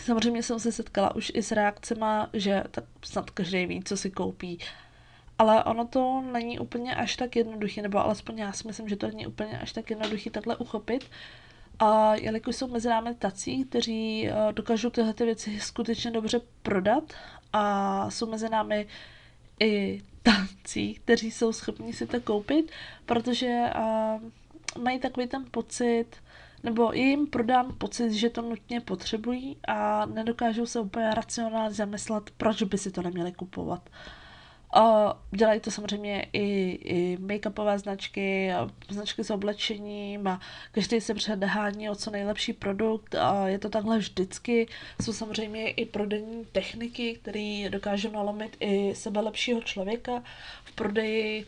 samozřejmě 0.00 0.42
jsem 0.42 0.60
se 0.60 0.72
setkala 0.72 1.16
už 1.16 1.32
i 1.34 1.42
s 1.42 1.52
reakcemi, 1.52 2.06
že 2.32 2.64
tak 2.70 2.84
snad 3.04 3.30
každý 3.30 3.66
ví, 3.66 3.82
co 3.84 3.96
si 3.96 4.10
koupí. 4.10 4.58
Ale 5.38 5.64
ono 5.64 5.86
to 5.86 6.24
není 6.32 6.58
úplně 6.58 6.94
až 6.94 7.16
tak 7.16 7.36
jednoduché, 7.36 7.82
nebo 7.82 7.98
alespoň 7.98 8.38
já 8.38 8.52
si 8.52 8.66
myslím, 8.66 8.88
že 8.88 8.96
to 8.96 9.08
není 9.08 9.26
úplně 9.26 9.58
až 9.58 9.72
tak 9.72 9.90
jednoduché 9.90 10.30
takhle 10.30 10.56
uchopit, 10.56 11.10
a 11.78 12.14
jelikož 12.14 12.56
jsou 12.56 12.68
mezi 12.68 12.88
námi 12.88 13.14
tací, 13.14 13.64
kteří 13.64 14.28
eh, 14.28 14.34
dokážou 14.52 14.90
tyhle 14.90 15.14
ty 15.14 15.24
věci 15.24 15.60
skutečně 15.60 16.10
dobře 16.10 16.40
prodat 16.62 17.12
a 17.52 18.10
jsou 18.10 18.26
mezi 18.30 18.48
námi 18.48 18.86
i 19.60 20.02
tací, 20.22 20.94
kteří 20.94 21.30
jsou 21.30 21.52
schopni 21.52 21.92
si 21.92 22.06
to 22.06 22.20
koupit, 22.20 22.70
protože 23.06 23.64
uh, 23.76 24.82
mají 24.82 24.98
takový 24.98 25.26
ten 25.26 25.44
pocit, 25.50 26.06
nebo 26.62 26.92
jim 26.92 27.26
prodán 27.26 27.74
pocit, 27.78 28.12
že 28.12 28.30
to 28.30 28.42
nutně 28.42 28.80
potřebují 28.80 29.56
a 29.68 30.06
nedokážou 30.06 30.66
se 30.66 30.80
úplně 30.80 31.10
racionálně 31.14 31.74
zamyslet, 31.74 32.30
proč 32.36 32.62
by 32.62 32.78
si 32.78 32.90
to 32.90 33.02
neměli 33.02 33.32
kupovat. 33.32 33.88
Uh, 33.88 34.21
Uh, 34.76 35.12
dělají 35.30 35.60
to 35.60 35.70
samozřejmě 35.70 36.26
i, 36.32 36.70
i 36.84 37.18
make-upové 37.20 37.78
značky, 37.78 38.52
značky 38.88 39.24
s 39.24 39.30
oblečením 39.30 40.26
a 40.26 40.40
každý 40.72 41.00
se 41.00 41.14
předhání 41.14 41.90
o 41.90 41.94
co 41.94 42.10
nejlepší 42.10 42.52
produkt 42.52 43.14
a 43.14 43.48
je 43.48 43.58
to 43.58 43.68
takhle 43.68 43.98
vždycky. 43.98 44.68
Jsou 45.02 45.12
samozřejmě 45.12 45.70
i 45.70 45.86
prodejní 45.86 46.44
techniky, 46.52 47.14
které 47.14 47.68
dokážou 47.70 48.10
nalomit 48.10 48.56
i 48.60 48.94
sebe 48.94 49.20
lepšího 49.20 49.60
člověka. 49.60 50.22
V 50.64 50.72
prodeji 50.72 51.46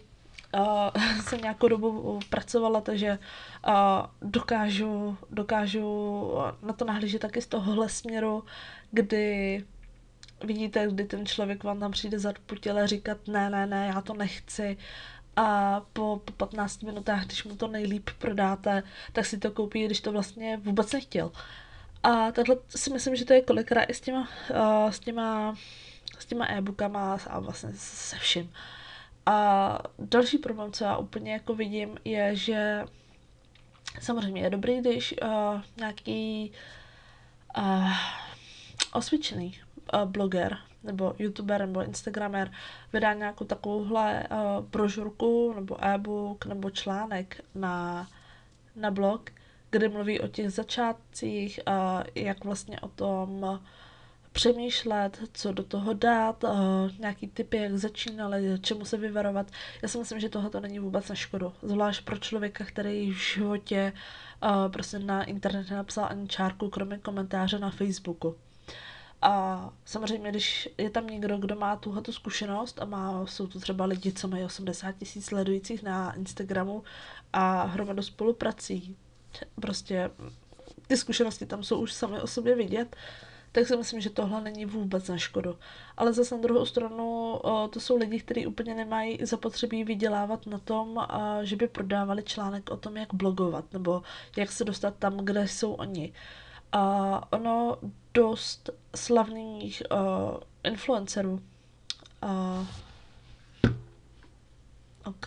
uh, 0.55 1.21
jsem 1.29 1.41
nějakou 1.41 1.69
dobu 1.69 2.21
pracovala, 2.31 2.81
takže 2.81 3.19
uh, 3.69 3.75
dokážu, 4.23 5.17
dokážu 5.31 6.31
na 6.63 6.73
to 6.73 6.85
nahlížet 6.85 7.23
taky 7.23 7.43
z 7.43 7.47
tohohle 7.47 7.89
směru, 7.89 8.45
kdy 8.91 9.65
vidíte, 10.45 10.89
kdy 10.91 11.05
ten 11.05 11.27
člověk 11.27 11.65
vám 11.65 11.81
tam 11.81 11.93
přijde 11.93 12.19
zarputěle 12.19 12.87
říkat 12.87 13.29
ne, 13.29 13.51
ne, 13.51 13.67
ne, 13.67 13.87
já 13.95 14.01
to 14.01 14.15
nechci 14.15 14.77
a 15.37 15.81
po, 15.93 16.21
po 16.25 16.33
15 16.33 16.83
minutách, 16.83 17.27
když 17.27 17.45
mu 17.45 17.57
to 17.57 17.69
nejlíp 17.69 18.11
prodáte, 18.19 18.83
tak 19.13 19.27
si 19.27 19.39
to 19.39 19.51
koupí, 19.51 19.85
když 19.85 20.01
to 20.01 20.13
vlastně 20.13 20.57
vůbec 20.57 20.93
nechtěl. 20.93 21.33
A 22.03 22.33
takhle 22.33 22.57
si 22.69 22.93
myslím, 22.93 23.17
že 23.17 23.25
to 23.25 23.33
je 23.33 23.43
kolikrát 23.43 23.85
i 23.85 23.95
s 23.95 24.01
těma, 24.01 24.29
uh, 24.51 24.91
s 24.91 25.01
těma, 25.01 25.55
s 26.19 26.27
těma 26.27 26.47
e-bookama 26.47 27.19
a 27.27 27.41
vlastně 27.41 27.71
se 27.75 28.17
vším. 28.17 28.53
A 29.27 29.79
další 29.99 30.39
problém, 30.39 30.73
co 30.73 30.85
já 30.85 30.97
úplně 30.97 31.33
jako 31.33 31.55
vidím, 31.55 31.99
je, 32.05 32.37
že 32.37 32.85
samozřejmě 34.01 34.43
je 34.43 34.51
dobrý, 34.51 34.81
když 34.81 35.15
uh, 35.23 35.61
nějaký 35.77 36.53
uh, 37.59 37.93
osvědčený 38.93 39.61
bloger 40.05 40.59
nebo 40.85 41.15
youtuber 41.19 41.61
nebo 41.61 41.85
instagramer 41.85 42.51
vydá 42.93 43.13
nějakou 43.13 43.45
takovouhle 43.45 44.27
uh, 44.31 44.65
brožurku 44.65 45.53
nebo 45.55 45.85
e-book 45.85 46.47
nebo 46.47 46.71
článek 46.71 47.45
na, 47.55 48.09
na 48.77 48.91
blog, 48.91 49.31
kde 49.71 49.89
mluví 49.89 50.21
o 50.21 50.29
těch 50.29 50.51
začátcích, 50.51 51.61
uh, 51.69 52.03
jak 52.15 52.45
vlastně 52.45 52.81
o 52.81 52.89
tom 52.89 53.61
přemýšlet, 54.33 55.19
co 55.33 55.53
do 55.53 55.65
toho 55.65 55.93
dát, 55.93 56.45
uh, 56.45 56.51
nějaký 56.99 57.29
typy, 57.29 57.57
jak 57.57 57.73
začínali, 57.73 58.59
čemu 58.61 58.85
se 58.85 58.97
vyvarovat. 58.97 59.51
Já 59.83 59.89
si 59.89 59.99
myslím, 59.99 60.21
že 60.21 60.29
tohle 60.29 60.51
to 60.51 60.61
není 60.61 60.79
vůbec 60.79 61.09
na 61.09 61.15
škodu. 61.15 61.53
Zvlášť 61.63 62.05
pro 62.05 62.19
člověka, 62.19 62.65
který 62.65 63.11
v 63.11 63.17
životě 63.17 63.93
uh, 64.43 64.73
prostě 64.73 64.99
na 64.99 65.25
internetu 65.25 65.75
napsal 65.75 66.07
ani 66.11 66.29
čárku, 66.29 66.69
kromě 66.69 66.99
komentáře 66.99 67.59
na 67.59 67.71
Facebooku. 67.71 68.37
A 69.27 69.71
samozřejmě, 69.85 70.31
když 70.31 70.69
je 70.79 70.91
tam 70.91 71.07
někdo, 71.07 71.39
kdo 71.39 71.57
má 71.57 71.77
tuhle 71.77 72.03
zkušenost 72.11 72.83
a 72.83 72.85
má, 72.85 73.27
jsou 73.27 73.47
to 73.47 73.61
třeba 73.61 73.85
lidi, 73.85 74.13
co 74.13 74.29
mají 74.29 74.45
80 74.45 74.93
tisíc 74.93 75.25
sledujících 75.27 75.83
na 75.83 76.13
Instagramu 76.13 76.83
a 77.33 77.63
hromadu 77.63 78.03
spoluprací, 78.03 78.97
prostě 79.61 80.11
ty 80.87 80.97
zkušenosti 80.97 81.47
tam 81.47 81.65
jsou 81.65 81.81
už 81.81 81.93
sami 81.93 82.21
o 82.21 82.27
sobě 82.27 82.57
vidět, 82.57 82.97
tak 83.53 83.67
si 83.67 83.77
myslím, 83.77 84.01
že 84.01 84.11
tohle 84.11 84.41
není 84.41 84.67
vůbec 84.67 85.09
na 85.09 85.19
škodu. 85.19 85.59
Ale 85.97 86.13
zase 86.13 86.35
na 86.35 86.41
druhou 86.41 86.67
stranu 86.67 87.41
to 87.71 87.81
jsou 87.81 87.97
lidi, 87.97 88.21
kteří 88.21 88.47
úplně 88.47 88.75
nemají 88.75 89.19
zapotřebí 89.23 89.85
vydělávat 89.85 90.47
na 90.47 90.59
tom, 90.59 91.07
že 91.43 91.57
by 91.57 91.69
prodávali 91.69 92.23
článek 92.23 92.71
o 92.71 92.77
tom, 92.77 92.97
jak 92.97 93.15
blogovat 93.15 93.73
nebo 93.73 94.03
jak 94.37 94.53
se 94.53 94.65
dostat 94.65 94.95
tam, 94.99 95.17
kde 95.17 95.49
jsou 95.49 95.73
oni. 95.73 96.13
A 96.75 97.33
ono 97.33 97.79
dost 98.15 98.71
slavných 98.97 99.83
uh, 99.93 99.99
influencerů. 100.65 101.41
Uh, 102.23 102.67
OK. 105.05 105.27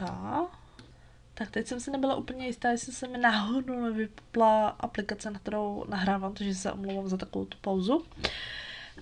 Tak 1.34 1.52
teď 1.52 1.68
jsem 1.68 1.80
si 1.80 1.92
nebyla 1.92 2.16
úplně 2.16 2.48
jistá, 2.48 2.70
jestli 2.70 2.94
se 2.94 3.08
mi 3.08 3.18
náhodou 3.18 3.82
nevypla 3.82 4.68
aplikace, 4.68 5.32
na 5.32 5.40
kterou 5.40 5.86
nahrávám, 5.88 6.34
takže 6.34 6.56
se 6.56 6.72
omlouvám 6.72 7.08
za 7.08 7.18
takovou 7.18 7.46
tu 7.46 7.58
pauzu. 7.62 8.06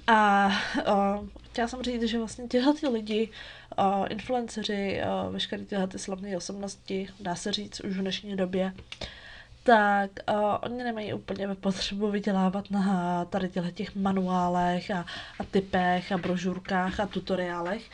A 0.07 0.47
uh, 0.47 1.27
chtěla 1.43 1.67
jsem 1.67 1.81
říct, 1.81 2.03
že 2.03 2.17
vlastně 2.17 2.47
těhle 2.47 2.73
ty 2.73 2.87
lidi, 2.87 3.31
uh, 3.79 4.05
influenceři, 4.09 5.01
uh, 5.25 5.33
veškeré 5.33 5.65
tyhle 5.65 5.87
ty 5.87 5.99
slavné 5.99 6.37
osobnosti, 6.37 7.09
dá 7.19 7.35
se 7.35 7.51
říct 7.51 7.79
už 7.79 7.97
v 7.97 8.01
dnešní 8.01 8.35
době, 8.35 8.73
tak 9.65 10.12
uh, 10.29 10.36
oni 10.62 10.84
nemají 10.84 11.13
úplně 11.13 11.48
potřebu 11.55 12.12
vydělávat 12.12 12.72
na 12.72 13.25
tady 13.25 13.50
těch 13.74 13.95
manuálech 13.95 14.91
a, 14.91 15.05
a 15.39 15.43
typech 15.43 16.12
a 16.12 16.17
brožurkách 16.17 17.00
a 17.00 17.05
tutoriálech. 17.05 17.89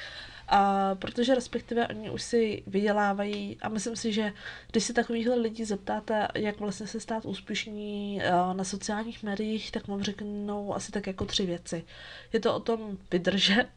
A 0.48 0.96
protože 0.96 1.36
respektive 1.36 1.88
oni 1.88 2.10
už 2.10 2.22
si 2.22 2.64
vydělávají 2.68 3.58
a 3.62 3.70
myslím 3.70 3.96
si, 3.96 4.14
že 4.14 4.34
když 4.72 4.84
se 4.84 4.94
takovýchhle 4.94 5.36
lidí 5.36 5.66
zeptáte, 5.66 6.28
jak 6.36 6.60
vlastně 6.60 6.88
se 6.88 7.00
stát 7.00 7.26
úspěšní 7.26 8.22
na 8.54 8.64
sociálních 8.64 9.24
médiích, 9.24 9.72
tak 9.72 9.88
vám 9.88 10.04
řeknou 10.04 10.76
asi 10.76 10.92
tak 10.92 11.08
jako 11.08 11.26
tři 11.26 11.46
věci. 11.46 11.86
Je 12.34 12.40
to 12.40 12.56
o 12.56 12.60
tom 12.60 12.98
vydržet, 13.12 13.70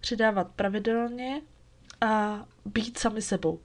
přidávat 0.00 0.48
pravidelně 0.56 1.40
a 2.00 2.44
být 2.64 2.98
sami 2.98 3.22
sebou. 3.22 3.60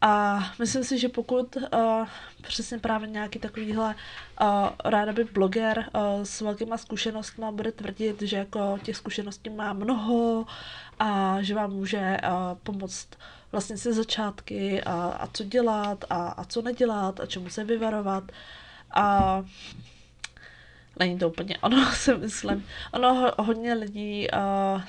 A 0.00 0.40
myslím 0.58 0.84
si, 0.84 0.98
že 0.98 1.08
pokud 1.08 1.56
uh, 1.56 2.06
přesně 2.42 2.78
právě 2.78 3.08
nějaký 3.08 3.38
takovýhle 3.38 3.94
uh, 4.40 4.68
ráda 4.84 5.12
by 5.12 5.24
bloger 5.24 5.78
uh, 5.94 6.22
s 6.22 6.40
velkýma 6.40 6.76
zkušenostmi 6.78 7.46
bude 7.52 7.72
tvrdit, 7.72 8.22
že 8.22 8.36
jako 8.36 8.78
těch 8.82 8.96
zkušeností 8.96 9.50
má 9.50 9.72
mnoho 9.72 10.46
a 10.98 11.36
že 11.40 11.54
vám 11.54 11.70
může 11.70 12.16
uh, 12.24 12.58
pomoct 12.62 13.08
vlastně 13.52 13.76
se 13.76 13.92
začátky 13.92 14.82
a, 14.82 14.92
a 14.92 15.26
co 15.26 15.44
dělat 15.44 16.04
a, 16.10 16.28
a 16.28 16.44
co 16.44 16.62
nedělat 16.62 17.20
a 17.20 17.26
čemu 17.26 17.48
se 17.48 17.64
vyvarovat. 17.64 18.24
A 18.90 19.42
není 20.98 21.18
to 21.18 21.28
úplně 21.28 21.58
ono, 21.58 21.86
si 21.94 22.16
myslím. 22.16 22.66
Ono 22.92 23.32
hodně 23.38 23.74
lidí, 23.74 24.28
uh, 24.30 24.82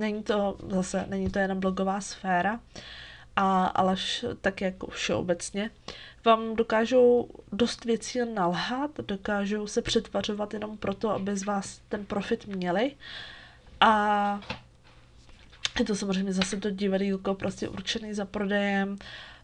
není 0.00 0.22
to 0.22 0.56
zase, 0.68 1.04
není 1.08 1.30
to 1.30 1.38
jenom 1.38 1.60
blogová 1.60 2.00
sféra, 2.00 2.52
uh, 2.54 2.60
a 3.40 3.66
Aleš 3.66 4.24
tak 4.40 4.60
jako 4.60 4.86
všeobecně, 4.86 5.70
vám 6.24 6.56
dokážou 6.56 7.28
dost 7.52 7.84
věcí 7.84 8.18
nalhat, 8.34 8.90
dokážou 9.06 9.66
se 9.66 9.82
přetvařovat 9.82 10.54
jenom 10.54 10.78
proto, 10.78 11.10
aby 11.10 11.36
z 11.36 11.44
vás 11.44 11.80
ten 11.88 12.06
profit 12.06 12.46
měli. 12.46 12.96
A 13.80 14.40
je 15.78 15.84
to 15.84 15.94
samozřejmě 15.94 16.32
zase 16.32 16.56
to 16.56 16.70
divadílko 16.70 17.34
prostě 17.34 17.68
určený 17.68 18.14
za 18.14 18.24
prodejem. 18.24 18.96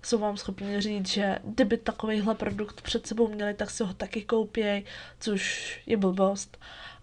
Jsou 0.02 0.18
vám 0.18 0.37
schopni 0.37 0.80
říct, 0.80 1.09
že 1.09 1.38
kdyby 1.44 1.76
takovýhle 1.76 2.35
produkt 2.35 2.80
před 2.80 3.07
sebou 3.07 3.28
měli, 3.28 3.54
tak 3.54 3.70
si 3.70 3.85
ho 3.85 3.94
taky 3.94 4.22
koupěj, 4.22 4.85
což 5.20 5.72
je 5.87 5.96
blbost. 5.96 6.59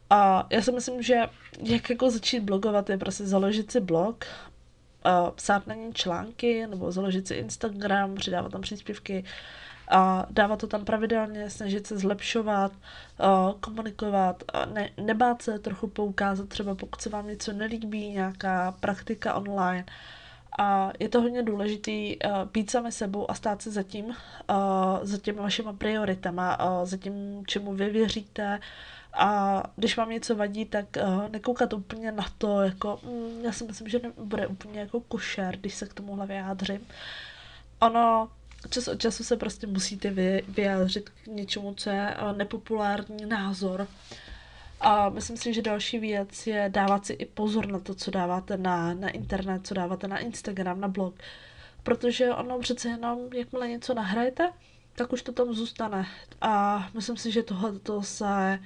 A 0.10 0.48
já 0.50 0.62
si 0.62 0.72
myslím, 0.72 1.02
že 1.02 1.16
jak 1.64 1.90
jako 1.90 2.10
začít 2.10 2.40
blogovat 2.40 2.90
je 2.90 2.98
prostě 2.98 3.26
založit 3.26 3.72
si 3.72 3.80
blog, 3.80 4.26
uh, 5.06 5.30
psát 5.30 5.68
na 5.68 5.76
ní 5.76 5.94
články 5.94 6.68
nebo 6.68 6.92
založit 6.92 7.28
si 7.28 7.34
Instagram, 7.34 8.16
přidávat 8.16 8.52
tam 8.52 8.62
příspěvky 8.62 9.24
a 9.92 10.26
dávat 10.30 10.60
to 10.60 10.68
tam 10.68 10.86
pravidelně, 10.86 11.50
snažit 11.50 11.88
se 11.88 11.98
zlepšovat, 11.98 12.72
uh, 12.72 13.60
komunikovat, 13.60 14.44
uh, 14.56 14.74
ne, 14.74 14.90
nebát 14.98 15.42
se 15.42 15.60
trochu 15.60 15.88
poukázat, 15.88 16.50
třeba 16.50 16.76
pokud 16.76 17.02
se 17.02 17.10
vám 17.10 17.28
něco 17.28 17.54
nelíbí, 17.54 18.10
nějaká 18.10 18.72
praktika 18.80 19.34
online. 19.34 19.86
A 20.60 20.92
je 21.00 21.10
to 21.10 21.22
hodně 21.22 21.44
důležitý 21.44 22.18
uh, 22.18 22.32
být 22.54 22.72
sami 22.72 22.92
sebou 22.92 23.32
a 23.32 23.34
stát 23.34 23.62
se 23.62 23.72
za 23.72 23.84
tím, 23.84 24.06
uh, 24.06 24.16
za 25.02 25.18
těmi 25.18 25.40
vašima 25.40 25.74
prioritama, 25.74 26.80
uh, 26.80 26.86
za 26.86 26.98
tím, 26.98 27.44
čemu 27.48 27.74
vy 27.74 27.90
věříte, 27.90 28.60
a 29.14 29.64
když 29.76 29.98
vám 29.98 30.10
něco 30.10 30.36
vadí, 30.36 30.66
tak 30.66 30.86
uh, 31.04 31.30
nekoukat 31.30 31.74
úplně 31.74 32.12
na 32.12 32.26
to, 32.38 32.62
jako, 32.62 33.00
mm, 33.04 33.46
já 33.46 33.52
si 33.52 33.64
myslím, 33.64 33.88
že 33.88 34.00
bude 34.18 34.48
úplně 34.48 34.80
jako 34.80 35.00
košer, 35.00 35.58
když 35.58 35.76
se 35.76 35.88
k 35.88 35.94
tomuhle 35.94 36.28
vyjádřím. 36.28 36.88
Ono, 37.80 38.30
čas 38.70 38.88
od 38.88 39.02
času 39.02 39.24
se 39.24 39.38
prostě 39.38 39.68
musíte 39.68 40.10
vy, 40.10 40.44
vyjádřit 40.48 41.10
k 41.10 41.28
něčemu, 41.28 41.74
co 41.74 41.90
je 41.90 42.16
uh, 42.22 42.38
nepopulární 42.38 43.26
názor. 43.26 43.88
A 44.82 45.10
myslím 45.10 45.38
si, 45.38 45.54
že 45.54 45.62
další 45.62 46.00
věc 46.00 46.48
je 46.48 46.70
dávat 46.70 47.06
si 47.06 47.14
i 47.14 47.26
pozor 47.26 47.68
na 47.68 47.80
to, 47.80 47.96
co 47.96 48.12
dáváte 48.12 48.58
na, 48.58 48.94
na 48.94 49.10
internet, 49.10 49.68
co 49.68 49.74
dáváte 49.74 50.08
na 50.08 50.18
Instagram, 50.18 50.82
na 50.82 50.88
blog. 50.88 51.16
Protože 51.84 52.30
ono 52.34 52.60
přece 52.60 52.90
jenom, 52.90 53.20
jakmile 53.34 53.68
něco 53.68 53.94
nahrajete, 53.94 54.52
tak 54.96 55.14
už 55.14 55.22
to 55.22 55.32
tam 55.32 55.54
zůstane. 55.54 56.08
A 56.42 56.86
myslím 56.94 57.18
si, 57.18 57.32
že 57.32 57.44
tohle 57.44 57.80
to 57.80 58.04
se 58.04 58.60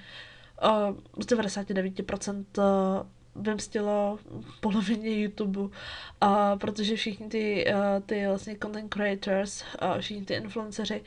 z 1.20 1.26
99% 1.26 2.46
uh, 2.58 3.44
vymstilo 3.44 4.20
polovině 4.60 5.22
YouTube, 5.22 5.60
uh, 5.60 5.70
protože 6.58 6.96
všichni 6.96 7.30
ty, 7.30 7.66
uh, 7.74 8.04
ty 8.06 8.28
vlastně 8.28 8.58
content 8.62 8.94
creators, 8.94 9.64
uh, 9.82 10.00
všichni 10.00 10.26
ty 10.26 10.34
influenceři, 10.34 11.04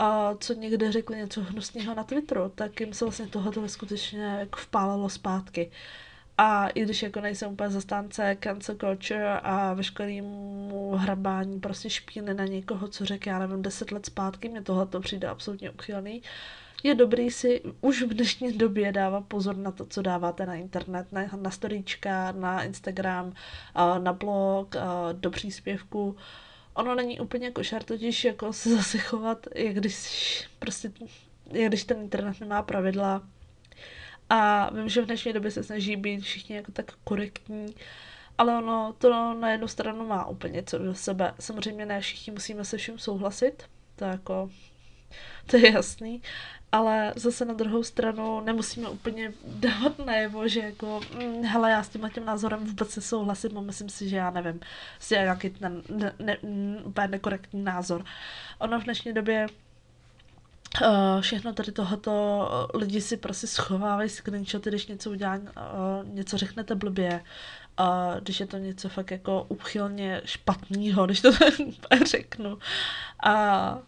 uh, 0.00 0.06
co 0.38 0.54
někde 0.54 0.92
řekli 0.92 1.16
něco 1.16 1.42
hnusného 1.42 1.94
na 1.94 2.04
Twitteru, 2.04 2.52
tak 2.54 2.80
jim 2.80 2.92
se 2.92 3.04
vlastně 3.04 3.26
tohle 3.26 3.68
skutečně 3.68 4.24
jako 4.24 4.58
vpálilo 4.58 5.08
zpátky. 5.08 5.70
A 6.38 6.68
i 6.68 6.82
když 6.82 7.02
jako 7.02 7.20
nejsem 7.20 7.52
úplně 7.52 7.70
zastánce 7.70 8.36
cancel 8.40 8.76
culture 8.80 9.38
a 9.38 9.74
veškerému 9.74 10.92
hrabání 10.96 11.60
prostě 11.60 11.90
špíny 11.90 12.34
na 12.34 12.44
někoho, 12.44 12.88
co 12.88 13.04
řekl, 13.04 13.28
já 13.28 13.38
nevím, 13.38 13.62
deset 13.62 13.92
let 13.92 14.06
zpátky, 14.06 14.48
mě 14.48 14.62
tohle 14.62 14.86
to 14.86 15.00
přijde 15.00 15.28
absolutně 15.28 15.70
uchylný, 15.70 16.20
uh, 16.20 16.26
je 16.82 16.94
dobrý 16.94 17.30
si 17.30 17.62
už 17.80 18.02
v 18.02 18.14
dnešní 18.14 18.52
době 18.52 18.92
dávat 18.92 19.24
pozor 19.28 19.56
na 19.56 19.70
to, 19.70 19.86
co 19.86 20.02
dáváte 20.02 20.46
na 20.46 20.54
internet, 20.54 21.12
na, 21.12 21.24
na 21.36 21.50
storíčka, 21.50 22.32
na 22.32 22.62
Instagram, 22.62 23.32
na 23.98 24.12
blog, 24.12 24.76
do 25.12 25.30
příspěvku. 25.30 26.16
Ono 26.74 26.94
není 26.94 27.20
úplně 27.20 27.50
košer, 27.50 27.82
totiž 27.82 28.24
jako 28.24 28.52
se 28.52 28.76
zase 28.76 28.98
chovat, 28.98 29.46
jak 29.54 29.74
když 29.74 30.48
prostě, 30.58 30.92
jak 31.52 31.68
když 31.68 31.84
ten 31.84 32.00
internet 32.00 32.40
nemá 32.40 32.62
pravidla. 32.62 33.22
A 34.30 34.70
vím, 34.74 34.88
že 34.88 35.02
v 35.02 35.06
dnešní 35.06 35.32
době 35.32 35.50
se 35.50 35.62
snaží 35.62 35.96
být 35.96 36.20
všichni 36.20 36.56
jako 36.56 36.72
tak 36.72 36.92
korektní, 37.04 37.74
ale 38.38 38.58
ono 38.58 38.94
to 38.98 39.34
na 39.34 39.50
jednu 39.50 39.68
stranu 39.68 40.06
má 40.06 40.26
úplně 40.26 40.62
co 40.62 40.78
do 40.78 40.94
sebe. 40.94 41.34
Samozřejmě 41.40 41.86
ne 41.86 42.00
všichni 42.00 42.32
musíme 42.32 42.64
se 42.64 42.76
vším 42.76 42.98
souhlasit, 42.98 43.62
to 43.96 44.04
jako 44.04 44.50
to 45.46 45.56
je 45.56 45.72
jasný, 45.72 46.22
ale 46.72 47.12
zase 47.16 47.44
na 47.44 47.54
druhou 47.54 47.82
stranu 47.82 48.40
nemusíme 48.40 48.88
úplně 48.88 49.32
dávat 49.46 49.98
najevo, 49.98 50.48
že 50.48 50.60
jako, 50.60 51.00
hm, 51.14 51.42
hele, 51.44 51.70
já 51.70 51.82
s 51.82 51.88
tímhle 51.88 52.10
tím 52.10 52.24
názorem 52.24 52.66
vůbec 52.66 52.96
nesouhlasím 52.96 53.58
a 53.58 53.60
myslím 53.60 53.88
si, 53.88 54.08
že 54.08 54.16
já 54.16 54.30
nevím, 54.30 54.60
si 54.98 55.14
je 55.14 55.20
nějaký 55.20 55.50
ten 55.50 55.82
ne, 55.88 56.12
ne, 56.18 56.36
úplně 56.84 57.08
nekorektní 57.08 57.64
názor. 57.64 58.04
Ono 58.58 58.80
v 58.80 58.84
dnešní 58.84 59.12
době 59.12 59.46
Uh, 60.82 61.20
všechno 61.20 61.52
tady 61.52 61.72
tohoto 61.72 62.48
lidi 62.74 63.00
si 63.00 63.16
prostě 63.16 63.46
schovávají 63.46 64.08
screenshoty, 64.08 64.70
když 64.70 64.86
něco 64.86 65.10
udělá, 65.10 65.36
uh, 65.36 66.08
něco 66.14 66.36
řeknete 66.36 66.74
blbě, 66.74 67.24
uh, 67.80 68.20
když 68.20 68.40
je 68.40 68.46
to 68.46 68.56
něco 68.56 68.88
fakt 68.88 69.10
jako 69.10 69.46
uchylně 69.48 70.22
špatného, 70.24 71.06
když 71.06 71.20
to 71.20 71.30
řeknu. 72.06 72.58
A 73.22 73.78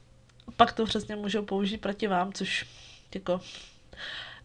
pak 0.56 0.72
to 0.72 0.84
přesně 0.84 1.16
můžou 1.16 1.42
použít 1.42 1.80
proti 1.80 2.06
vám, 2.06 2.32
což 2.32 2.66
jako 3.14 3.40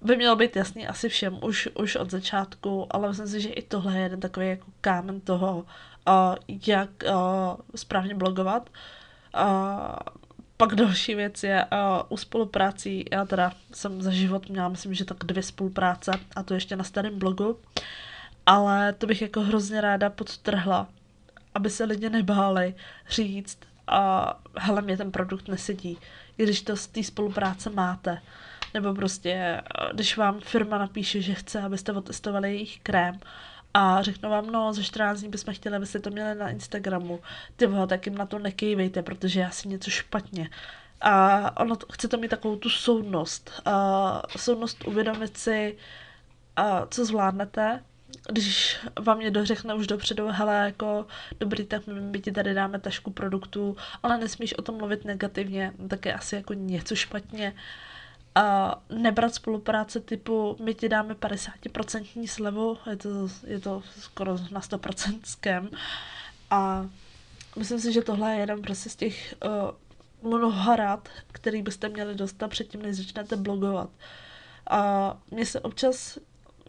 by 0.02 0.15
mělo 0.15 0.36
být 0.36 0.56
jasný 0.56 0.88
asi 0.88 1.10
všem 1.10 1.39
už, 1.43 1.70
už 1.74 1.96
od 1.96 2.12
začátku, 2.12 2.88
ale 2.89 3.08
myslím 3.08 3.28
si, 3.28 3.41
že 3.41 3.50
i 3.50 3.62
tohle 3.62 3.96
je 3.98 4.04
jeden 4.04 4.20
takový 4.20 4.50
jako 4.50 4.65
kámen 4.82 5.22
toho, 5.22 5.58
uh, 5.58 6.36
jak 6.67 6.89
uh, 7.06 7.13
správně 7.76 8.15
blogovat. 8.15 8.70
Uh, 9.36 9.96
pak 10.58 10.76
další 10.76 11.15
věc 11.15 11.43
je 11.43 11.65
uh, 11.65 12.02
u 12.10 12.17
spoluprácí, 12.17 13.06
já 13.12 13.26
teda 13.26 13.52
jsem 13.74 14.02
za 14.02 14.12
život 14.12 14.50
měla, 14.50 14.70
myslím, 14.70 14.93
že 14.93 15.06
tak 15.06 15.17
dvě 15.17 15.43
spolupráce 15.43 16.12
a 16.36 16.43
to 16.43 16.54
ještě 16.54 16.76
na 16.76 16.84
starém 16.84 17.20
blogu, 17.20 17.60
ale 18.46 18.93
to 18.93 19.08
bych 19.08 19.22
jako 19.22 19.41
hrozně 19.41 19.82
ráda 19.82 20.10
podtrhla, 20.10 20.88
aby 21.56 21.70
se 21.70 21.84
lidi 21.84 22.10
nebáli 22.10 22.76
říct, 23.10 23.60
a 23.88 24.34
hele, 24.56 24.82
mě 24.82 24.97
ten 24.97 25.12
produkt 25.12 25.47
nesedí, 25.47 25.97
i 26.38 26.43
když 26.43 26.62
to 26.62 26.78
z 26.78 26.88
té 26.88 27.04
spolupráce 27.04 27.69
máte. 27.69 28.21
Nebo 28.73 28.93
prostě, 28.93 29.62
když 29.93 30.17
vám 30.17 30.39
firma 30.39 30.78
napíše, 30.78 31.21
že 31.21 31.34
chce, 31.34 31.62
abyste 31.62 31.91
otestovali 31.91 32.50
jejich 32.50 32.80
krém 32.80 33.19
a 33.73 34.02
řeknu 34.02 34.30
vám, 34.30 34.47
no, 34.52 34.73
za 34.73 34.82
14 34.82 35.19
dní 35.19 35.30
bychom 35.30 35.54
chtěli, 35.54 35.76
abyste 35.76 36.00
to 36.00 36.10
měli 36.10 36.36
na 36.36 36.50
Instagramu. 36.50 37.19
Ty 37.56 37.67
vole, 37.67 37.88
tak 37.88 38.06
jim 38.06 38.15
na 38.15 38.26
to 38.26 38.39
nekejvejte, 38.39 39.04
protože 39.04 39.39
já 39.39 39.50
si 39.50 39.67
něco 39.67 39.89
špatně. 39.89 40.50
A 41.02 41.62
ono, 41.62 41.76
chce 41.93 42.08
to 42.08 42.17
mít 42.17 42.28
takovou 42.28 42.56
tu 42.56 42.69
soudnost. 42.69 43.62
A 43.65 44.21
soudnost 44.38 44.88
uvědomit 44.88 45.38
si, 45.38 45.78
a 46.56 46.86
co 46.86 47.06
zvládnete, 47.06 47.84
když 48.32 48.78
vám 49.00 49.20
někdo 49.20 49.46
řekne 49.46 49.74
už 49.74 49.88
dopředu, 49.88 50.28
hele, 50.32 50.56
jako 50.56 51.08
dobrý, 51.39 51.65
tak 51.65 51.82
my 51.88 52.22
ti 52.22 52.32
tady 52.32 52.54
dáme 52.54 52.80
tašku 52.80 53.12
produktů, 53.12 53.78
ale 54.04 54.17
nesmíš 54.17 54.54
o 54.54 54.62
tom 54.62 54.78
mluvit 54.78 55.06
negativně, 55.06 55.74
tak 55.88 56.06
je 56.06 56.13
asi 56.13 56.36
jako 56.36 56.54
něco 56.54 56.96
špatně. 56.96 57.54
A 58.36 58.76
nebrat 58.89 59.36
spolupráce 59.36 60.00
typu 60.00 60.58
my 60.63 60.74
ti 60.74 60.89
dáme 60.89 61.13
50% 61.13 62.28
slevu, 62.28 62.78
je 62.89 62.96
to, 62.96 63.10
je 63.48 63.60
to 63.60 63.84
skoro 64.00 64.38
na 64.52 64.62
100% 64.62 65.20
skem. 65.24 65.70
A 66.50 66.89
myslím 67.58 67.80
si, 67.80 67.93
že 67.93 68.02
tohle 68.02 68.34
je 68.34 68.39
jeden 68.39 68.62
prostě 68.62 68.89
z 68.89 68.96
těch 68.96 69.36
uh, 70.24 70.32
mnoha 70.32 70.76
rad, 70.76 71.10
který 71.32 71.62
byste 71.62 71.89
měli 71.89 72.15
dostat 72.15 72.48
předtím, 72.48 72.82
než 72.82 72.96
začnete 72.96 73.36
blogovat. 73.36 73.89
A 74.70 75.17
mě 75.32 75.46
se 75.46 75.60
občas 75.60 76.17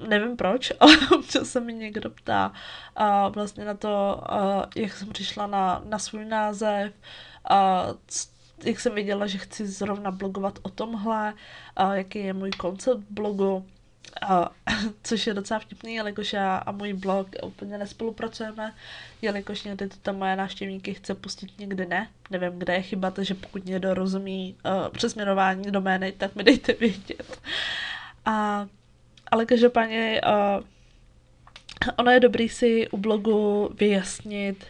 nevím 0.08 0.36
proč, 0.36 0.72
ale 0.80 0.96
občas 1.16 1.48
se 1.48 1.60
mi 1.60 1.74
někdo 1.74 2.10
ptá 2.10 2.52
a 2.96 3.28
vlastně 3.28 3.64
na 3.64 3.74
to, 3.74 4.22
a 4.32 4.68
jak 4.76 4.92
jsem 4.92 5.08
přišla 5.08 5.46
na, 5.46 5.82
na 5.84 5.98
svůj 5.98 6.24
název, 6.24 6.92
a 7.50 7.86
jak 8.64 8.80
jsem 8.80 8.94
viděla, 8.94 9.26
že 9.26 9.38
chci 9.38 9.66
zrovna 9.66 10.10
blogovat 10.10 10.58
o 10.62 10.68
tomhle, 10.68 11.34
a 11.76 11.94
jaký 11.94 12.18
je 12.18 12.32
můj 12.32 12.50
koncept 12.50 13.04
blogu, 13.10 13.66
a, 14.22 14.50
což 15.02 15.26
je 15.26 15.34
docela 15.34 15.60
vtipný, 15.60 15.94
jelikož 15.94 16.32
já 16.32 16.56
a 16.56 16.72
můj 16.72 16.92
blog 16.92 17.28
úplně 17.42 17.78
nespolupracujeme, 17.78 18.74
jelikož 19.22 19.62
někdy 19.62 19.88
to 19.88 19.96
tam 19.96 20.16
moje 20.16 20.36
návštěvníky 20.36 20.94
chce 20.94 21.14
pustit, 21.14 21.58
někdy 21.58 21.86
ne. 21.86 22.08
Nevím, 22.30 22.58
kde 22.58 22.74
je 22.74 22.82
chyba, 22.82 23.10
takže 23.10 23.34
pokud 23.34 23.64
někdo 23.64 23.94
rozumí 23.94 24.56
uh, 24.64 24.88
přesměrování 24.88 25.70
domény, 25.70 26.12
tak 26.12 26.34
mi 26.34 26.44
dejte 26.44 26.72
vědět. 26.72 27.40
A, 28.24 28.66
ale 29.30 29.46
každopádně 29.46 30.20
uh, 30.26 30.64
ono 31.96 32.10
je 32.10 32.20
dobrý 32.20 32.48
si 32.48 32.88
u 32.88 32.96
blogu 32.96 33.70
vyjasnit, 33.78 34.66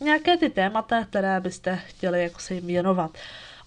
nějaké 0.00 0.36
ty 0.36 0.50
témata, 0.50 1.04
které 1.04 1.40
byste 1.40 1.76
chtěli 1.76 2.22
jako 2.22 2.40
se 2.40 2.54
jim 2.54 2.66
věnovat. 2.66 3.18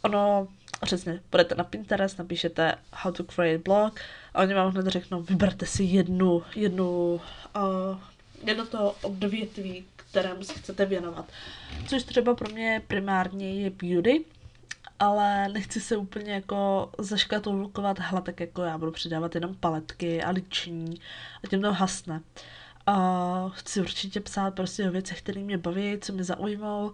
Ono, 0.02 0.48
přesně, 0.82 1.20
půjdete 1.30 1.56
na 1.56 1.64
Pinterest, 1.64 2.20
napíšete 2.20 2.76
how 2.94 3.12
to 3.12 3.24
create 3.24 3.58
blog 3.58 4.00
a 4.34 4.42
oni 4.42 4.54
vám 4.54 4.72
hned 4.72 4.88
řeknou, 4.88 5.22
vyberte 5.22 5.66
si 5.66 5.84
jednu, 5.84 6.44
jednu, 6.56 7.22
uh, 7.56 8.00
jedno 8.44 8.66
to 8.66 8.96
odvětví, 9.02 9.86
kterému 9.96 10.44
si 10.44 10.54
chcete 10.54 10.86
věnovat. 10.86 11.26
Což 11.88 12.04
třeba 12.04 12.36
pro 12.36 12.50
mě 12.50 12.82
primárně 12.88 13.54
je 13.54 13.70
beauty, 13.70 14.26
ale 15.00 15.50
nechci 15.50 15.82
se 15.82 15.98
úplně 15.98 16.32
jako 16.34 16.90
zaškatulkovat, 16.98 18.00
hle, 18.00 18.22
tak 18.22 18.40
jako 18.40 18.62
já 18.62 18.78
budu 18.78 18.92
přidávat 18.92 19.36
jenom 19.36 19.56
paletky 19.56 20.24
a 20.24 20.30
liční 20.30 21.02
a 21.44 21.48
tím 21.48 21.62
to 21.62 21.74
hasne. 21.74 22.22
Uh, 22.88 23.52
chci 23.52 23.82
určitě 23.82 24.20
psát 24.20 24.56
prostě 24.56 24.88
o 24.88 24.92
věcech, 24.92 25.22
které 25.22 25.42
mě 25.42 25.58
baví, 25.58 25.98
co 26.02 26.14
mě 26.14 26.24
zaujmou. 26.24 26.92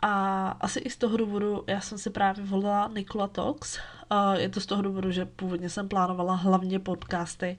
A 0.00 0.48
asi 0.48 0.78
i 0.78 0.90
z 0.90 0.96
toho 0.96 1.16
důvodu, 1.16 1.64
já 1.66 1.80
jsem 1.80 1.98
si 1.98 2.10
právě 2.10 2.44
volila 2.44 2.90
Nikola 2.94 3.28
Talks. 3.28 3.78
A 4.10 4.34
je 4.34 4.48
to 4.48 4.60
z 4.60 4.66
toho 4.66 4.82
důvodu, 4.82 5.10
že 5.10 5.24
původně 5.24 5.70
jsem 5.70 5.88
plánovala 5.88 6.34
hlavně 6.34 6.78
podcasty 6.78 7.58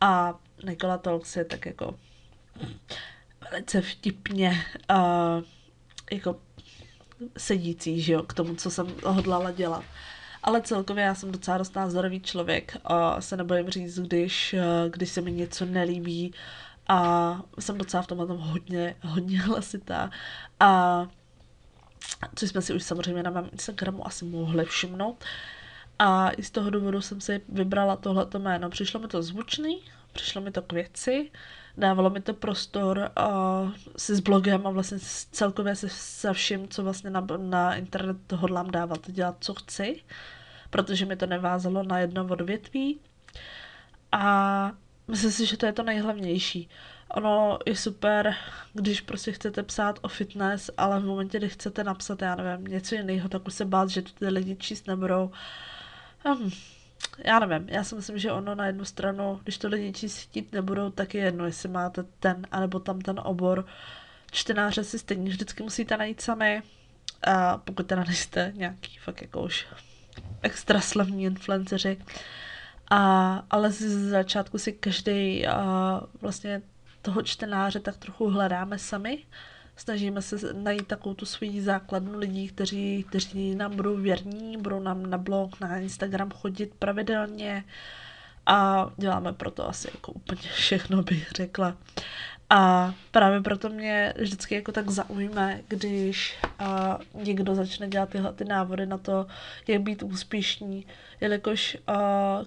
a 0.00 0.34
Nikola 0.64 0.98
Talks 0.98 1.36
je 1.36 1.44
tak 1.44 1.66
jako 1.66 1.94
velice 3.50 3.80
vtipně 3.80 4.64
uh, 4.90 5.44
jako 6.12 6.36
sedící, 7.38 8.00
že 8.00 8.12
jo, 8.12 8.22
k 8.22 8.34
tomu, 8.34 8.54
co 8.54 8.70
jsem 8.70 8.86
hodlala 9.04 9.50
dělat. 9.50 9.84
Ale 10.42 10.62
celkově 10.62 11.04
já 11.04 11.14
jsem 11.14 11.32
docela 11.32 11.58
dost 11.58 11.74
názorový 11.74 12.20
člověk 12.20 12.76
a 12.84 13.20
se 13.20 13.36
nebojím 13.36 13.70
říct, 13.70 13.98
když, 13.98 14.54
když 14.88 15.08
se 15.10 15.20
mi 15.20 15.32
něco 15.32 15.64
nelíbí, 15.64 16.34
a 16.88 17.42
jsem 17.58 17.78
docela 17.78 18.02
v 18.02 18.06
tomhle 18.06 18.26
tom 18.26 18.38
hodně, 18.38 18.96
hodně 19.02 19.40
hlasitá. 19.42 20.10
A 20.60 21.06
což 22.34 22.48
jsme 22.48 22.62
si 22.62 22.74
už 22.74 22.82
samozřejmě 22.82 23.22
na 23.22 23.30
mém 23.30 23.48
Instagramu 23.52 24.06
asi 24.06 24.24
mohli 24.24 24.64
všimnout. 24.64 25.24
A 25.98 26.30
i 26.30 26.42
z 26.42 26.50
toho 26.50 26.70
důvodu 26.70 27.00
jsem 27.00 27.20
si 27.20 27.40
vybrala 27.48 27.96
tohleto 27.96 28.38
jméno. 28.38 28.70
Přišlo 28.70 29.00
mi 29.00 29.08
to 29.08 29.22
zvučný, 29.22 29.82
přišlo 30.12 30.40
mi 30.40 30.50
to 30.50 30.62
k 30.62 30.72
věci, 30.72 31.30
dávalo 31.76 32.10
mi 32.10 32.20
to 32.20 32.34
prostor 32.34 33.10
uh, 33.18 33.72
si 33.96 34.14
s 34.14 34.20
blogem 34.20 34.66
a 34.66 34.70
vlastně 34.70 34.98
celkově 35.32 35.74
se, 35.76 35.88
se 35.88 36.32
vším, 36.32 36.68
co 36.68 36.82
vlastně 36.82 37.10
na, 37.10 37.26
na 37.36 37.74
internet 37.74 38.32
hodlám 38.32 38.70
dávat, 38.70 39.10
dělat, 39.10 39.36
co 39.40 39.54
chci, 39.54 40.02
protože 40.70 41.06
mi 41.06 41.16
to 41.16 41.26
nevázalo 41.26 41.82
na 41.82 41.98
jedno 41.98 42.26
odvětví. 42.26 43.00
A 44.12 44.72
Myslím 45.08 45.32
si, 45.32 45.46
že 45.46 45.56
to 45.56 45.66
je 45.66 45.72
to 45.72 45.82
nejhlavnější. 45.82 46.68
Ono 47.10 47.58
je 47.66 47.76
super, 47.76 48.34
když 48.72 49.00
prostě 49.00 49.32
chcete 49.32 49.62
psát 49.62 49.98
o 50.02 50.08
fitness, 50.08 50.70
ale 50.76 51.00
v 51.00 51.04
momentě, 51.04 51.38
kdy 51.38 51.48
chcete 51.48 51.84
napsat, 51.84 52.22
já 52.22 52.34
nevím, 52.34 52.66
něco 52.66 52.94
jiného, 52.94 53.28
tak 53.28 53.46
už 53.46 53.54
se 53.54 53.64
bát, 53.64 53.88
že 53.88 54.02
to 54.02 54.10
ty 54.18 54.28
lidi 54.28 54.56
číst 54.56 54.86
nebudou. 54.86 55.30
Hmm, 56.24 56.50
já 57.24 57.38
nevím, 57.38 57.68
já 57.68 57.84
si 57.84 57.94
myslím, 57.94 58.18
že 58.18 58.32
ono 58.32 58.54
na 58.54 58.66
jednu 58.66 58.84
stranu, 58.84 59.40
když 59.42 59.58
to 59.58 59.68
lidi 59.68 60.08
chtít 60.08 60.52
nebudou, 60.52 60.90
tak 60.90 61.14
je 61.14 61.24
jedno, 61.24 61.44
jestli 61.44 61.68
máte 61.68 62.02
ten, 62.02 62.46
anebo 62.50 62.80
tam 62.80 63.00
ten 63.00 63.20
obor. 63.24 63.66
Čtenáře 64.30 64.84
si 64.84 64.98
stejně 64.98 65.30
vždycky 65.30 65.62
musíte 65.62 65.96
najít 65.96 66.20
sami, 66.20 66.62
a 67.26 67.58
pokud 67.58 67.86
teda 67.86 68.04
nejste 68.04 68.52
nějaký 68.56 68.98
fakt 68.98 69.22
jako 69.22 69.42
už 69.42 69.66
extra 70.42 70.80
slavní 70.80 71.24
influenceři. 71.24 71.98
A, 72.90 73.32
ale 73.50 73.72
z 73.72 74.10
začátku 74.10 74.58
si 74.58 74.72
každý 74.72 75.44
vlastně 76.20 76.62
toho 77.02 77.22
čtenáře 77.22 77.80
tak 77.80 77.96
trochu 77.96 78.30
hledáme 78.30 78.78
sami. 78.78 79.24
Snažíme 79.78 80.22
se 80.22 80.52
najít 80.52 80.86
takovou 80.86 81.14
tu 81.14 81.26
svoji 81.26 81.62
základnu 81.62 82.18
lidí, 82.18 82.48
kteří, 82.48 83.04
kteří 83.08 83.54
nám 83.54 83.76
budou 83.76 83.96
věrní, 83.96 84.56
budou 84.56 84.80
nám 84.80 85.10
na 85.10 85.18
blog, 85.18 85.60
na 85.60 85.78
Instagram 85.78 86.30
chodit 86.30 86.74
pravidelně 86.78 87.64
a 88.46 88.90
děláme 88.96 89.32
proto 89.32 89.68
asi 89.68 89.88
jako 89.94 90.12
úplně 90.12 90.42
všechno, 90.54 91.02
bych 91.02 91.30
řekla. 91.36 91.76
A 92.50 92.94
právě 93.10 93.40
proto 93.40 93.68
mě 93.68 94.14
vždycky 94.16 94.54
jako 94.54 94.72
tak 94.72 94.90
zaujme, 94.90 95.60
když 95.68 96.38
a, 96.58 96.98
někdo 97.14 97.54
začne 97.54 97.88
dělat 97.88 98.08
tyhle 98.08 98.32
ty 98.32 98.44
návody 98.44 98.86
na 98.86 98.98
to, 98.98 99.26
jak 99.66 99.82
být 99.82 100.02
úspěšný, 100.02 100.86
jelikož 101.20 101.76
a, 101.86 101.98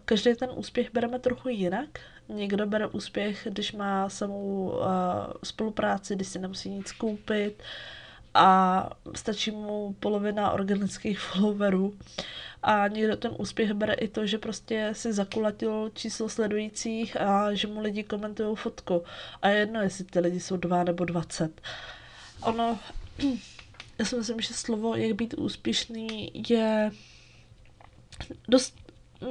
každý 0.06 0.36
ten 0.36 0.50
úspěch 0.56 0.94
bereme 0.94 1.20
trochu 1.20 1.50
jinak. 1.50 2.00
Někdo 2.30 2.66
bere 2.66 2.88
úspěch, 2.88 3.48
když 3.52 3.72
má 3.72 4.10
samou 4.10 4.82
a, 4.84 5.34
spolupráci, 5.44 6.16
když 6.16 6.28
si 6.28 6.40
nemusí 6.40 6.70
nic 6.70 6.92
koupit 6.92 7.64
a 8.34 8.90
stačí 9.16 9.52
mu 9.52 9.96
polovina 10.00 10.52
organických 10.52 11.20
followerů. 11.32 11.94
A 12.64 12.88
někdo 12.88 13.18
ten 13.18 13.32
úspěch 13.38 13.74
bere 13.74 13.94
i 13.94 14.08
to, 14.08 14.26
že 14.26 14.38
prostě 14.38 14.90
si 14.94 15.14
zakulatil 15.14 15.92
číslo 15.94 16.30
sledujících 16.30 17.22
a 17.22 17.54
že 17.54 17.68
mu 17.68 17.82
lidi 17.82 18.04
komentují 18.04 18.56
fotku. 18.56 19.04
A 19.42 19.50
je 19.50 19.60
jedno, 19.60 19.82
jestli 19.82 20.04
ty 20.06 20.20
lidi 20.20 20.40
jsou 20.40 20.58
dva 20.58 20.84
nebo 20.84 21.06
dvacet. 21.06 21.62
Ono, 22.42 22.80
já 24.00 24.06
si 24.06 24.16
myslím, 24.16 24.42
že 24.42 24.54
slovo, 24.54 24.96
jak 24.96 25.16
být 25.16 25.34
úspěšný, 25.34 26.32
je 26.50 26.92
dost 28.48 28.81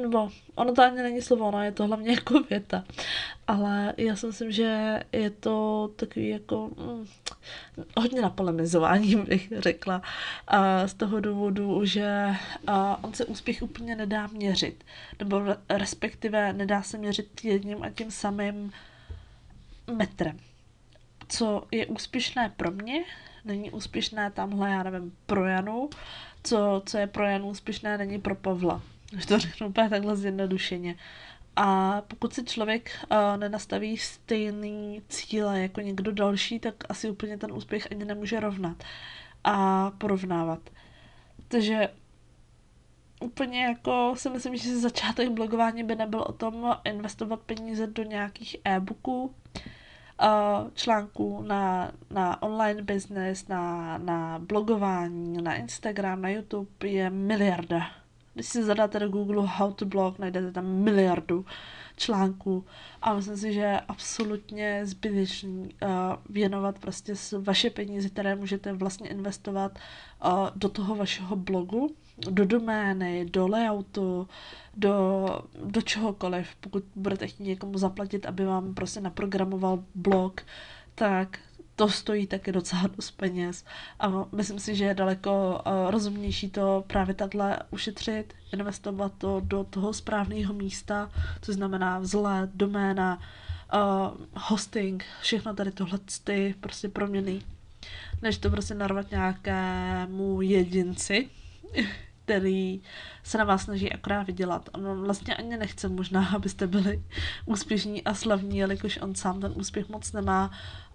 nebo 0.03 0.29
ono 0.55 0.73
to 0.75 0.83
ani 0.83 1.03
není 1.03 1.23
slovo, 1.23 1.49
ono 1.49 1.63
je 1.63 1.73
to 1.73 1.87
hlavně 1.87 2.11
jako 2.15 2.41
věta. 2.41 2.85
Ale 3.47 3.95
já 3.97 4.17
si 4.17 4.27
myslím, 4.27 4.53
že 4.53 5.01
je 5.13 5.31
to 5.31 5.91
takový 5.97 6.29
jako 6.29 6.71
hm, 6.77 7.07
hodně 7.97 8.23
na 8.23 8.31
polemizování, 8.31 9.17
bych 9.29 9.53
řekla. 9.59 10.03
A 10.49 10.87
z 10.87 10.95
toho 10.95 11.21
důvodu, 11.21 11.85
že 11.85 12.35
a 12.67 13.05
on 13.05 13.15
se 13.15 13.25
úspěch 13.25 13.63
úplně 13.63 13.97
nedá 13.97 14.27
měřit. 14.27 14.85
Nebo 15.19 15.43
respektive 15.69 16.53
nedá 16.53 16.83
se 16.83 16.99
měřit 16.99 17.45
jedním 17.45 17.83
a 17.83 17.91
tím 17.91 18.11
samým 18.11 18.73
metrem. 19.93 20.39
Co 21.29 21.63
je 21.71 21.87
úspěšné 21.87 22.53
pro 22.57 22.71
mě, 22.71 23.05
není 23.45 23.71
úspěšné 23.71 24.31
tamhle, 24.31 24.71
já 24.71 24.83
nevím, 24.83 25.17
pro 25.27 25.45
Janu, 25.45 25.91
co, 26.43 26.83
co 26.87 26.99
je 26.99 27.07
pro 27.07 27.25
Janu 27.25 27.49
úspěšné, 27.49 27.99
není 27.99 28.21
pro 28.21 28.35
Pavla. 28.35 28.83
Když 29.11 29.27
to 29.27 29.39
řeknu 29.39 29.67
úplně 29.69 29.91
takhle 29.91 30.17
zjednodušeně. 30.17 30.97
A 31.57 32.01
pokud 32.01 32.35
si 32.35 32.45
člověk 32.45 32.91
uh, 33.11 33.37
nenastaví 33.37 33.97
stejný 33.97 35.03
cíle 35.09 35.61
jako 35.61 35.81
někdo 35.81 36.13
další, 36.13 36.59
tak 36.59 36.75
asi 36.89 37.11
úplně 37.11 37.39
ten 37.39 37.53
úspěch 37.53 37.89
ani 37.91 38.05
nemůže 38.05 38.41
rovnat 38.41 38.85
a 39.45 39.91
porovnávat. 39.91 40.71
Takže 41.49 41.89
úplně 43.21 43.65
jako 43.65 44.15
si 44.17 44.31
myslím, 44.31 44.57
že 44.57 44.79
začátek 44.79 45.29
blogování 45.31 45.85
by 45.85 45.97
nebyl 45.97 46.21
o 46.21 46.33
tom 46.33 46.77
investovat 46.85 47.41
peníze 47.41 47.87
do 47.87 48.03
nějakých 48.03 48.57
e-booků, 48.65 49.35
článků 50.75 51.43
na, 51.43 51.93
na 52.11 52.43
online 52.43 52.83
business, 52.83 53.49
na, 53.49 53.99
na 53.99 54.39
blogování, 54.39 55.43
na 55.43 55.55
Instagram, 55.55 56.23
na 56.23 56.29
YouTube 56.29 56.89
je 56.89 57.11
miliarda 57.11 58.00
když 58.41 58.49
si 58.49 58.65
zadáte 58.65 58.99
do 58.99 59.09
Google 59.09 59.47
how 59.47 59.73
to 59.73 59.85
blog, 59.87 60.19
najdete 60.19 60.53
tam 60.53 60.67
miliardu 60.67 61.45
článků 61.97 62.65
a 63.03 63.15
myslím 63.15 63.37
si, 63.37 63.53
že 63.53 63.61
je 63.61 63.81
absolutně 63.81 64.87
zbytečný 64.87 65.63
uh, 65.83 65.89
věnovat 66.29 66.79
prostě 66.79 67.15
vaše 67.39 67.71
peníze, 67.71 68.09
které 68.09 68.37
můžete 68.37 68.73
vlastně 68.73 69.09
investovat 69.09 69.79
uh, 70.25 70.49
do 70.57 70.69
toho 70.69 70.95
vašeho 70.95 71.37
blogu, 71.37 71.95
do 72.31 72.45
domény, 72.45 73.25
do 73.25 73.49
layoutu, 73.49 74.29
do, 74.77 75.27
do 75.65 75.83
čehokoliv. 75.83 76.49
Pokud 76.61 76.85
budete 76.97 77.27
chtít 77.27 77.45
někomu 77.45 77.79
zaplatit, 77.79 78.27
aby 78.27 78.45
vám 78.45 78.75
prostě 78.75 79.01
naprogramoval 79.01 79.85
blog, 79.95 80.41
tak 80.95 81.39
to 81.81 81.89
stojí 81.89 82.27
taky 82.27 82.53
docela 82.53 82.83
dost 82.97 83.11
peněz. 83.11 83.65
A 84.01 84.13
myslím 84.33 84.59
si, 84.59 84.75
že 84.75 84.85
je 84.85 84.95
daleko 84.95 85.63
uh, 85.67 85.91
rozumnější 85.91 86.51
to 86.51 86.85
právě 86.87 87.15
takhle 87.15 87.59
ušetřit, 87.71 88.35
investovat 88.53 89.13
to 89.19 89.41
do 89.45 89.65
toho 89.65 89.93
správného 89.93 90.55
místa, 90.55 91.11
což 91.43 91.55
znamená 91.55 91.99
vzhled, 91.99 92.51
doména, 92.55 93.19
uh, 93.75 94.27
hosting, 94.35 95.05
všechno 95.21 95.55
tady 95.55 95.71
tohle 95.71 95.99
ty 96.25 96.55
prostě 96.61 96.89
proměny, 96.89 97.43
než 98.23 98.39
to 98.39 98.51
prostě 98.51 98.75
narvat 98.75 99.11
nějakému 99.11 100.43
jedinci, 100.43 101.29
který 102.25 102.81
se 103.23 103.39
na 103.39 103.45
vás 103.45 103.63
snaží 103.63 103.93
akorát 103.93 104.23
vydělat. 104.23 104.69
On 104.73 105.05
vlastně 105.05 105.37
ani 105.37 105.57
nechce 105.57 105.89
možná, 105.89 106.29
abyste 106.37 106.67
byli 106.67 107.03
úspěšní 107.47 108.05
a 108.05 108.15
slavní, 108.15 108.59
jelikož 108.59 108.99
on 109.03 109.15
sám 109.15 109.41
ten 109.41 109.53
úspěch 109.57 109.89
moc 109.89 110.13
nemá 110.13 110.51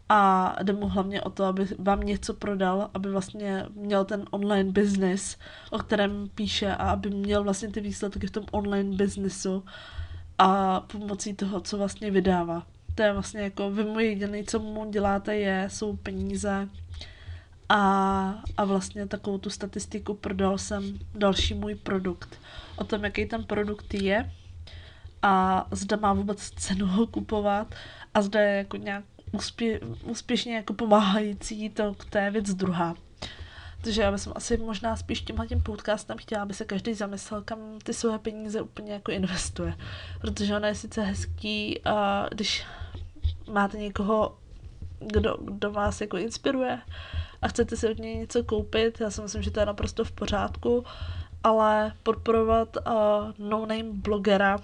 a 0.09 0.55
jde 0.63 0.73
mu 0.73 0.87
hlavně 0.87 1.21
o 1.21 1.29
to, 1.29 1.43
aby 1.43 1.67
vám 1.77 1.99
něco 1.99 2.33
prodal, 2.33 2.89
aby 2.93 3.09
vlastně 3.09 3.65
měl 3.75 4.05
ten 4.05 4.25
online 4.31 4.71
business, 4.71 5.37
o 5.71 5.77
kterém 5.77 6.29
píše 6.35 6.75
a 6.75 6.91
aby 6.91 7.09
měl 7.09 7.43
vlastně 7.43 7.71
ty 7.71 7.81
výsledky 7.81 8.27
v 8.27 8.31
tom 8.31 8.45
online 8.51 8.95
businessu 8.95 9.63
a 10.37 10.79
pomocí 10.79 11.33
toho, 11.33 11.61
co 11.61 11.77
vlastně 11.77 12.11
vydává. 12.11 12.67
To 12.95 13.03
je 13.03 13.13
vlastně 13.13 13.41
jako 13.41 13.71
vy 13.71 13.83
mu 13.83 13.99
jediný, 13.99 14.43
co 14.43 14.59
mu 14.59 14.91
děláte 14.91 15.35
je, 15.35 15.67
jsou 15.71 15.95
peníze 15.95 16.69
a, 17.69 17.79
a 18.57 18.65
vlastně 18.65 19.07
takovou 19.07 19.37
tu 19.37 19.49
statistiku 19.49 20.13
prodal 20.13 20.57
jsem 20.57 20.99
další 21.15 21.53
můj 21.53 21.75
produkt. 21.75 22.39
O 22.75 22.83
tom, 22.83 23.03
jaký 23.03 23.25
ten 23.25 23.43
produkt 23.43 23.93
je 23.93 24.31
a 25.21 25.65
zda 25.71 25.97
má 25.97 26.13
vůbec 26.13 26.49
cenu 26.49 26.87
ho 26.87 27.07
kupovat 27.07 27.75
a 28.13 28.21
zda 28.21 28.41
je 28.41 28.57
jako 28.57 28.77
nějak 28.77 29.03
úspě, 29.31 29.79
úspěšně 30.03 30.55
jako 30.55 30.73
pomáhající, 30.73 31.69
to 31.69 31.93
k 31.93 32.05
té 32.05 32.31
věc 32.31 32.53
druhá. 32.53 32.95
Takže 33.81 34.01
já 34.01 34.11
bych 34.11 34.21
asi 34.35 34.57
možná 34.57 34.95
spíš 34.95 35.21
tímhle 35.21 35.47
tím 35.47 35.61
podcastem 35.61 36.17
chtěla, 36.17 36.43
aby 36.43 36.53
se 36.53 36.65
každý 36.65 36.93
zamyslel, 36.93 37.41
kam 37.41 37.59
ty 37.83 37.93
své 37.93 38.19
peníze 38.19 38.61
úplně 38.61 38.93
jako 38.93 39.11
investuje. 39.11 39.77
Protože 40.21 40.55
ono 40.55 40.67
je 40.67 40.75
sice 40.75 41.01
hezký, 41.01 41.81
a 41.85 42.27
když 42.31 42.65
máte 43.51 43.77
někoho, 43.77 44.37
kdo, 44.99 45.37
kdo 45.41 45.71
vás 45.71 46.01
jako 46.01 46.17
inspiruje 46.17 46.81
a 47.41 47.47
chcete 47.47 47.77
si 47.77 47.89
od 47.89 47.99
něj 47.99 48.15
něco 48.17 48.43
koupit, 48.43 49.01
já 49.01 49.09
si 49.09 49.21
myslím, 49.21 49.41
že 49.41 49.51
to 49.51 49.59
je 49.59 49.65
naprosto 49.65 50.03
v 50.03 50.11
pořádku, 50.11 50.85
ale 51.43 51.93
podporovat 52.03 52.77
uh, 52.77 52.93
no-name 53.37 53.93
blogera, 53.93 54.57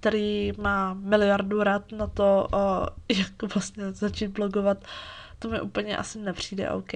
který 0.00 0.52
má 0.58 0.94
miliardu 0.94 1.62
rad 1.62 1.92
na 1.92 2.06
to, 2.06 2.48
jak 3.18 3.54
vlastně 3.54 3.92
začít 3.92 4.28
blogovat, 4.28 4.84
to 5.38 5.48
mi 5.48 5.60
úplně 5.60 5.96
asi 5.96 6.18
nepřijde 6.18 6.70
OK. 6.70 6.92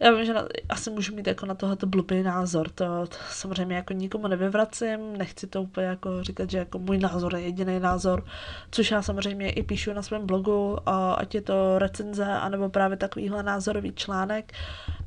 Já 0.00 0.12
vím, 0.12 0.24
že 0.24 0.34
na, 0.34 0.44
asi 0.68 0.90
můžu 0.90 1.14
mít 1.14 1.26
jako 1.26 1.46
na 1.46 1.54
tohle 1.54 1.76
blbý 1.86 2.22
názor, 2.22 2.68
to, 2.68 2.84
to 3.06 3.16
samozřejmě 3.30 3.76
jako 3.76 3.92
nikomu 3.92 4.28
nevyvracím, 4.28 5.16
nechci 5.18 5.46
to 5.46 5.62
úplně 5.62 5.86
jako 5.86 6.22
říkat, 6.22 6.50
že 6.50 6.58
jako 6.58 6.78
můj 6.78 6.98
názor 6.98 7.34
je 7.34 7.40
jediný 7.40 7.80
názor, 7.80 8.24
což 8.70 8.90
já 8.90 9.02
samozřejmě 9.02 9.50
i 9.50 9.62
píšu 9.62 9.92
na 9.92 10.02
svém 10.02 10.26
blogu, 10.26 10.78
a 10.86 11.14
ať 11.14 11.34
je 11.34 11.40
to 11.40 11.78
recenze, 11.78 12.24
anebo 12.24 12.68
právě 12.68 12.96
takovýhle 12.96 13.42
názorový 13.42 13.92
článek. 13.92 14.52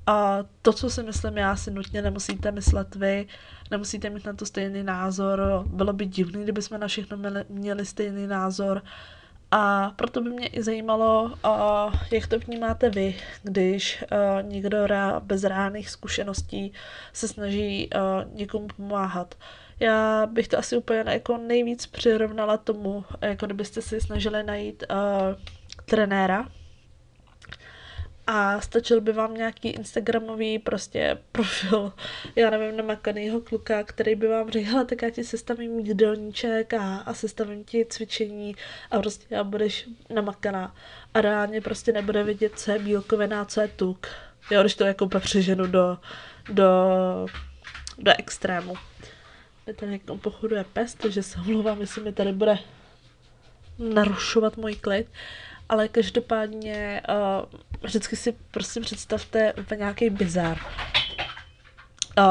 A 0.07 0.39
to, 0.61 0.73
co 0.73 0.89
si 0.89 1.03
myslím 1.03 1.37
já, 1.37 1.55
si 1.55 1.71
nutně 1.71 2.01
nemusíte 2.01 2.51
myslet 2.51 2.95
vy, 2.95 3.27
nemusíte 3.71 4.09
mít 4.09 4.25
na 4.25 4.33
to 4.33 4.45
stejný 4.45 4.83
názor, 4.83 5.63
bylo 5.65 5.93
by 5.93 6.05
divný, 6.05 6.43
kdyby 6.43 6.61
jsme 6.61 6.77
na 6.77 6.87
všechno 6.87 7.17
měli, 7.17 7.45
měli 7.49 7.85
stejný 7.85 8.27
názor, 8.27 8.81
a 9.51 9.91
proto 9.95 10.21
by 10.21 10.29
mě 10.29 10.47
i 10.47 10.63
zajímalo, 10.63 11.33
jak 12.11 12.27
to 12.27 12.39
vnímáte 12.39 12.89
vy, 12.89 13.15
když 13.43 14.03
někdo 14.41 14.77
bez 15.19 15.43
reálných 15.43 15.89
zkušeností 15.89 16.73
se 17.13 17.27
snaží 17.27 17.89
někomu 18.33 18.67
pomáhat. 18.77 19.35
Já 19.79 20.25
bych 20.25 20.47
to 20.47 20.57
asi 20.57 20.77
úplně 20.77 21.03
jako 21.07 21.37
nejvíc 21.37 21.87
přirovnala 21.87 22.57
tomu, 22.57 23.05
jako 23.21 23.45
kdybyste 23.45 23.81
si 23.81 24.01
snažili 24.01 24.43
najít 24.43 24.83
trenéra, 25.85 26.47
a 28.27 28.61
stačil 28.61 29.01
by 29.01 29.11
vám 29.11 29.33
nějaký 29.33 29.69
instagramový 29.69 30.59
prostě 30.59 31.17
profil, 31.31 31.93
já 32.35 32.49
nevím, 32.49 32.77
namakanýho 32.77 33.41
kluka, 33.41 33.83
který 33.83 34.15
by 34.15 34.27
vám 34.27 34.49
řekl, 34.49 34.85
tak 34.85 35.01
já 35.01 35.09
ti 35.09 35.23
sestavím 35.23 35.79
jídelníček 35.79 36.73
a, 36.73 36.97
a 36.97 37.13
sestavím 37.13 37.63
ti 37.63 37.85
cvičení 37.89 38.55
a 38.91 38.99
prostě 38.99 39.25
já 39.29 39.43
budeš 39.43 39.89
namakaná. 40.09 40.75
A 41.13 41.21
reálně 41.21 41.61
prostě 41.61 41.91
nebude 41.91 42.23
vidět, 42.23 42.59
co 42.59 42.71
je 42.71 42.79
bílkovina, 42.79 43.45
co 43.45 43.61
je 43.61 43.67
tuk. 43.67 44.07
Jo, 44.51 44.61
když 44.61 44.75
to 44.75 44.85
jako 44.85 45.07
přeženu 45.07 45.67
do, 45.67 45.97
do, 46.51 46.67
do 47.97 48.11
extrému. 48.17 48.73
Je 49.67 49.73
tady 49.73 49.91
někomu 49.91 50.19
pochoduje 50.19 50.65
pes, 50.73 50.93
takže 50.93 51.23
se 51.23 51.39
omlouvám, 51.39 51.81
jestli 51.81 52.03
mi 52.03 52.13
tady 52.13 52.31
bude 52.31 52.59
narušovat 53.79 54.57
můj 54.57 54.75
klid 54.75 55.07
ale 55.69 55.87
každopádně 55.87 57.01
uh, 57.09 57.59
vždycky 57.81 58.15
si 58.15 58.35
prosím 58.51 58.83
představte 58.83 59.53
úplně 59.53 59.77
nějaký 59.77 60.09
bizar. 60.09 60.57
Uh, 62.17 62.23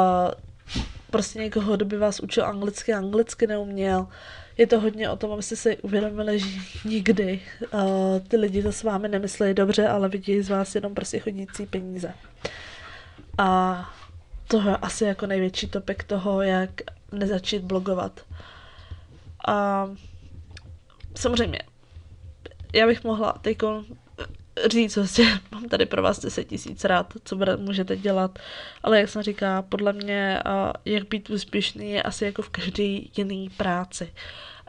prostě 1.11 1.39
někoho, 1.39 1.77
kdo 1.77 1.85
by 1.85 1.97
vás 1.97 2.21
učil 2.21 2.47
anglicky, 2.47 2.93
anglicky 2.93 3.47
neuměl. 3.47 4.07
Je 4.59 4.67
to 4.67 4.81
hodně 4.81 5.11
o 5.11 5.17
tom, 5.17 5.33
abyste 5.33 5.57
si 5.57 5.77
uvědomili, 5.77 6.39
že 6.39 6.61
nikdy 6.85 7.41
uh, 7.75 7.81
ty 8.29 8.37
lidi 8.37 8.63
to 8.63 8.73
s 8.73 8.83
vámi 8.83 9.09
nemyslí 9.09 9.55
dobře, 9.55 9.89
ale 9.89 10.09
vidí 10.09 10.43
z 10.43 10.51
vás 10.51 10.75
jenom 10.75 10.95
prostě 10.95 11.19
chodící 11.19 11.67
peníze. 11.67 12.15
A 13.39 13.91
to 14.49 14.69
je 14.69 14.77
asi 14.77 15.05
jako 15.05 15.27
největší 15.27 15.69
topik 15.69 16.05
toho, 16.05 16.43
jak 16.43 16.71
nezačít 17.13 17.63
blogovat. 17.63 18.21
A 19.49 19.89
samozřejmě, 21.15 21.59
já 22.73 22.87
bych 22.87 23.05
mohla 23.05 23.33
teď 23.33 23.59
říct, 24.67 24.95
prostě 24.95 25.41
mám 25.53 25.69
tady 25.69 25.87
pro 25.87 26.03
vás 26.03 26.21
10 26.21 26.45
tisíc 26.45 26.85
rád, 26.85 27.15
co 27.25 27.39
můžete 27.57 27.97
dělat, 27.97 28.39
ale 28.83 29.01
jak 29.01 29.09
jsem 29.09 29.23
říká, 29.23 29.63
podle 29.63 29.93
mě, 29.93 30.43
jak 30.85 31.09
být 31.09 31.31
úspěšný 31.31 31.91
je 31.91 32.03
asi 32.03 32.25
jako 32.25 32.43
v 32.43 32.49
každé 32.49 32.85
jiné 33.17 33.51
práci. 33.57 34.13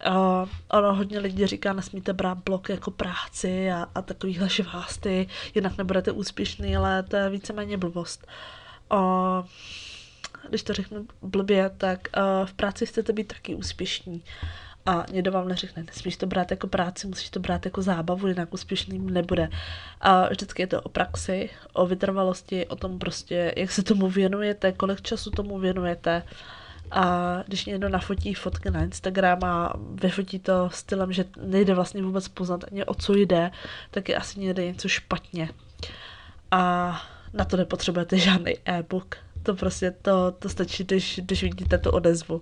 Uh, 0.07 0.49
ono 0.67 0.95
hodně 0.95 1.19
lidí 1.19 1.47
říká, 1.47 1.73
nesmíte 1.73 2.13
brát 2.13 2.37
blok 2.37 2.69
jako 2.69 2.91
práci 2.91 3.71
a, 3.71 3.87
a 3.95 4.01
takovýhle 4.01 4.49
švásty, 4.49 5.27
jinak 5.55 5.77
nebudete 5.77 6.11
úspěšný, 6.11 6.77
ale 6.77 7.03
to 7.03 7.15
je 7.15 7.29
víceméně 7.29 7.77
blbost. 7.77 8.27
Uh, 8.93 9.45
když 10.49 10.63
to 10.63 10.73
řeknu 10.73 11.07
blbě, 11.21 11.71
tak 11.77 12.07
uh, 12.17 12.45
v 12.45 12.53
práci 12.53 12.85
chcete 12.85 13.13
být 13.13 13.27
taky 13.27 13.55
úspěšní. 13.55 14.23
A 14.87 15.05
někdo 15.11 15.31
vám 15.31 15.47
neřekne, 15.47 15.83
nesmíš 15.83 16.17
to 16.17 16.25
brát 16.25 16.51
jako 16.51 16.67
práci, 16.67 17.07
musíš 17.07 17.29
to 17.29 17.39
brát 17.39 17.65
jako 17.65 17.81
zábavu, 17.81 18.27
jinak 18.27 18.53
úspěšným 18.53 19.09
nebude. 19.09 19.49
A 20.01 20.29
vždycky 20.29 20.61
je 20.61 20.67
to 20.67 20.81
o 20.81 20.89
praxi, 20.89 21.49
o 21.73 21.85
vytrvalosti, 21.87 22.67
o 22.67 22.75
tom 22.75 22.99
prostě, 22.99 23.53
jak 23.57 23.71
se 23.71 23.83
tomu 23.83 24.09
věnujete, 24.09 24.71
kolik 24.71 25.01
času 25.01 25.31
tomu 25.31 25.59
věnujete. 25.59 26.23
A 26.91 27.37
když 27.47 27.65
někdo 27.65 27.89
nafotí 27.89 28.33
fotky 28.33 28.71
na 28.71 28.83
Instagram 28.83 29.43
a 29.43 29.73
vyfotí 29.95 30.39
to 30.39 30.69
stylem, 30.73 31.13
že 31.13 31.25
nejde 31.41 31.73
vlastně 31.73 32.03
vůbec 32.03 32.27
poznat 32.27 32.63
ani 32.71 32.85
o 32.85 32.93
co 32.93 33.13
jde, 33.13 33.51
tak 33.91 34.09
je 34.09 34.15
asi 34.15 34.39
někde 34.39 34.65
něco 34.65 34.87
špatně. 34.87 35.49
A 36.51 36.91
na 37.33 37.45
to 37.45 37.57
nepotřebujete 37.57 38.17
žádný 38.17 38.53
e-book. 38.65 39.17
To 39.43 39.55
prostě, 39.55 39.91
to, 39.91 40.31
to 40.31 40.49
stačí, 40.49 40.83
když, 40.83 41.19
když 41.23 41.43
vidíte 41.43 41.77
tu 41.77 41.89
odezvu. 41.89 42.41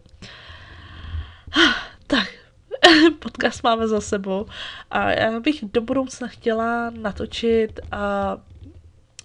Podcast 3.19 3.63
máme 3.63 3.87
za 3.87 4.01
sebou 4.01 4.45
a 4.91 5.11
já 5.11 5.39
bych 5.39 5.63
do 5.73 5.81
budoucna 5.81 6.27
chtěla 6.27 6.89
natočit 6.89 7.79
a, 7.91 8.37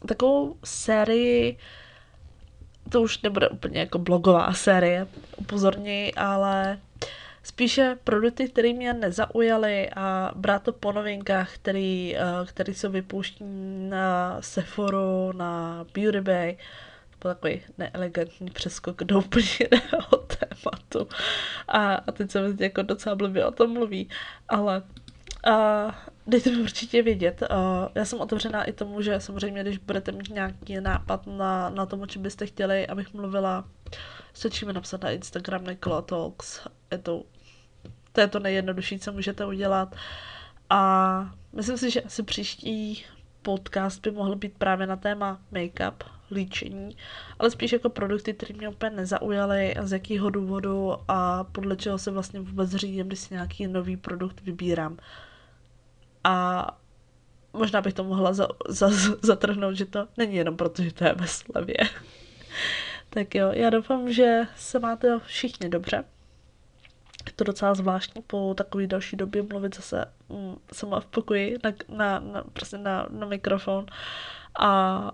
takovou 0.07 0.57
sérii, 0.65 1.59
to 2.91 3.03
už 3.03 3.23
nebude 3.23 3.49
úplně 3.49 3.81
jako 3.81 3.99
blogová 3.99 4.53
série, 4.53 5.07
upozorněji, 5.37 6.15
ale 6.15 6.79
spíše 7.43 7.99
produkty, 8.05 8.49
které 8.49 8.73
mě 8.73 8.93
nezaujaly 8.93 9.91
a 9.91 10.33
brát 10.35 10.63
to 10.63 10.73
po 10.73 10.93
novinkách, 10.93 11.55
který, 11.55 12.17
eh, 12.17 12.47
který 12.47 12.75
se 12.75 12.89
vypouští 12.89 13.45
na 13.89 14.37
Sephora, 14.41 15.33
na 15.33 15.87
Beauty 15.95 16.21
Bay, 16.21 16.57
byl 17.23 17.35
takový 17.35 17.63
neelegantní 17.79 18.51
přeskok 18.51 19.05
do 19.05 19.19
úplně 19.19 19.47
jiného 19.61 20.17
tématu. 20.27 21.09
A, 21.69 21.95
a 21.95 22.13
teď 22.13 22.31
se 22.31 22.49
mi 22.49 22.65
jako 22.65 22.83
docela 22.83 23.15
blbě 23.15 23.47
o 23.47 23.51
tom 23.51 23.73
mluví, 23.73 24.09
ale 24.49 24.83
a 25.45 26.05
dejte 26.27 26.51
mi 26.51 26.63
určitě 26.63 27.03
vědět. 27.03 27.43
Uh, 27.43 27.89
já 27.95 28.05
jsem 28.05 28.21
otevřená 28.21 28.65
i 28.65 28.73
tomu, 28.73 29.03
že 29.03 29.21
samozřejmě, 29.21 29.63
když 29.63 29.79
budete 29.79 30.13
mít 30.13 30.29
nějaký 30.29 30.81
nápad 30.81 31.27
na, 31.27 31.71
na 31.71 31.87
tom, 31.87 32.01
o 32.01 32.07
čem 32.07 32.23
byste 32.23 32.47
chtěli, 32.47 32.87
abych 32.87 33.15
mluvila, 33.15 33.65
stačí 34.33 34.67
napsat 34.67 35.03
na 35.03 35.11
Instagram 35.11 35.65
Nikola 35.65 36.03
Talks. 36.03 36.61
Je 36.91 36.99
to, 36.99 37.23
to 38.13 38.21
je 38.21 38.27
to 38.29 38.39
nejjednodušší, 38.39 38.99
co 38.99 39.13
můžete 39.13 39.47
udělat. 39.47 39.97
A 40.71 41.35
myslím 41.53 41.79
si, 41.79 41.91
že 41.91 42.03
asi 42.03 42.23
příští 42.23 43.05
podcast 43.43 44.01
by 44.01 44.11
mohl 44.11 44.37
být 44.37 44.55
právě 44.59 44.87
na 44.87 44.97
téma 44.97 45.41
make-up, 45.53 45.95
líčení, 46.31 46.97
ale 47.39 47.51
spíš 47.51 47.73
jako 47.73 47.89
produkty, 47.89 48.35
které 48.35 48.55
mě 48.55 48.69
úplně 48.69 48.97
nezaujaly 48.97 49.75
z 49.81 49.93
jakého 49.93 50.31
důvodu 50.31 50.97
a 51.09 51.45
podle 51.45 51.77
čeho 51.77 51.99
se 51.99 52.11
vlastně 52.11 52.41
vůbec 52.41 52.71
řídím, 52.71 53.07
když 53.07 53.19
si 53.19 53.35
nějaký 53.35 53.67
nový 53.67 53.97
produkt 53.97 54.41
vybírám. 54.41 54.97
A 56.25 56.67
možná 57.53 57.81
bych 57.81 57.95
to 57.95 58.05
mohla 58.05 58.33
za, 58.33 58.49
za, 58.69 58.91
zatrhnout, 59.23 59.77
že 59.77 59.85
to 59.87 60.09
není 60.17 60.37
jenom 60.37 60.57
proto, 60.57 60.83
že 60.83 60.93
to 60.93 61.05
je 61.05 61.15
ve 61.15 61.27
slevě. 61.27 61.77
tak 63.11 63.35
jo, 63.35 63.51
já 63.53 63.71
doufám, 63.71 64.13
že 64.13 64.43
se 64.57 64.79
máte 64.79 65.19
všichni 65.19 65.69
dobře. 65.69 66.05
Je 67.27 67.33
to 67.33 67.45
docela 67.45 67.75
zvláštní 67.75 68.23
po 68.23 68.55
takové 68.55 68.87
další 68.87 69.17
době 69.17 69.43
mluvit 69.43 69.77
zase 69.77 70.05
mm, 70.29 70.57
sama 70.73 71.01
v 71.01 71.07
pokoji 71.07 71.59
na, 71.65 71.73
na, 71.89 72.19
na, 72.19 72.45
prostě 72.53 72.79
na, 72.79 73.07
na 73.11 73.27
mikrofon 73.27 73.87
a 74.59 75.13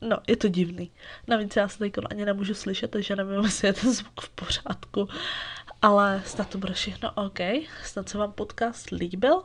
no, 0.00 0.18
je 0.28 0.36
to 0.36 0.48
divný. 0.48 0.90
Navíc 1.26 1.56
já 1.56 1.68
se 1.68 1.78
teď 1.78 1.92
ani 2.10 2.24
nemůžu 2.24 2.54
slyšet, 2.54 2.90
takže 2.90 3.16
nevím, 3.16 3.44
jestli 3.44 3.68
je 3.68 3.72
ten 3.72 3.92
zvuk 3.92 4.20
v 4.20 4.28
pořádku. 4.28 5.08
Ale 5.82 6.22
snad 6.26 6.48
to 6.48 6.58
bude 6.58 6.72
všechno 6.72 7.12
OK. 7.14 7.38
Snad 7.84 8.08
se 8.08 8.18
vám 8.18 8.32
podcast 8.32 8.90
líbil 8.90 9.42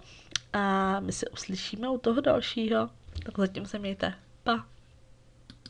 a 0.53 0.99
my 0.99 1.11
se 1.11 1.29
uslyšíme 1.29 1.89
u 1.89 1.97
toho 1.97 2.21
dalšího. 2.21 2.89
Tak 3.23 3.37
zatím 3.37 3.65
se 3.65 3.79
mějte. 3.79 4.13
Pa. 4.43 4.74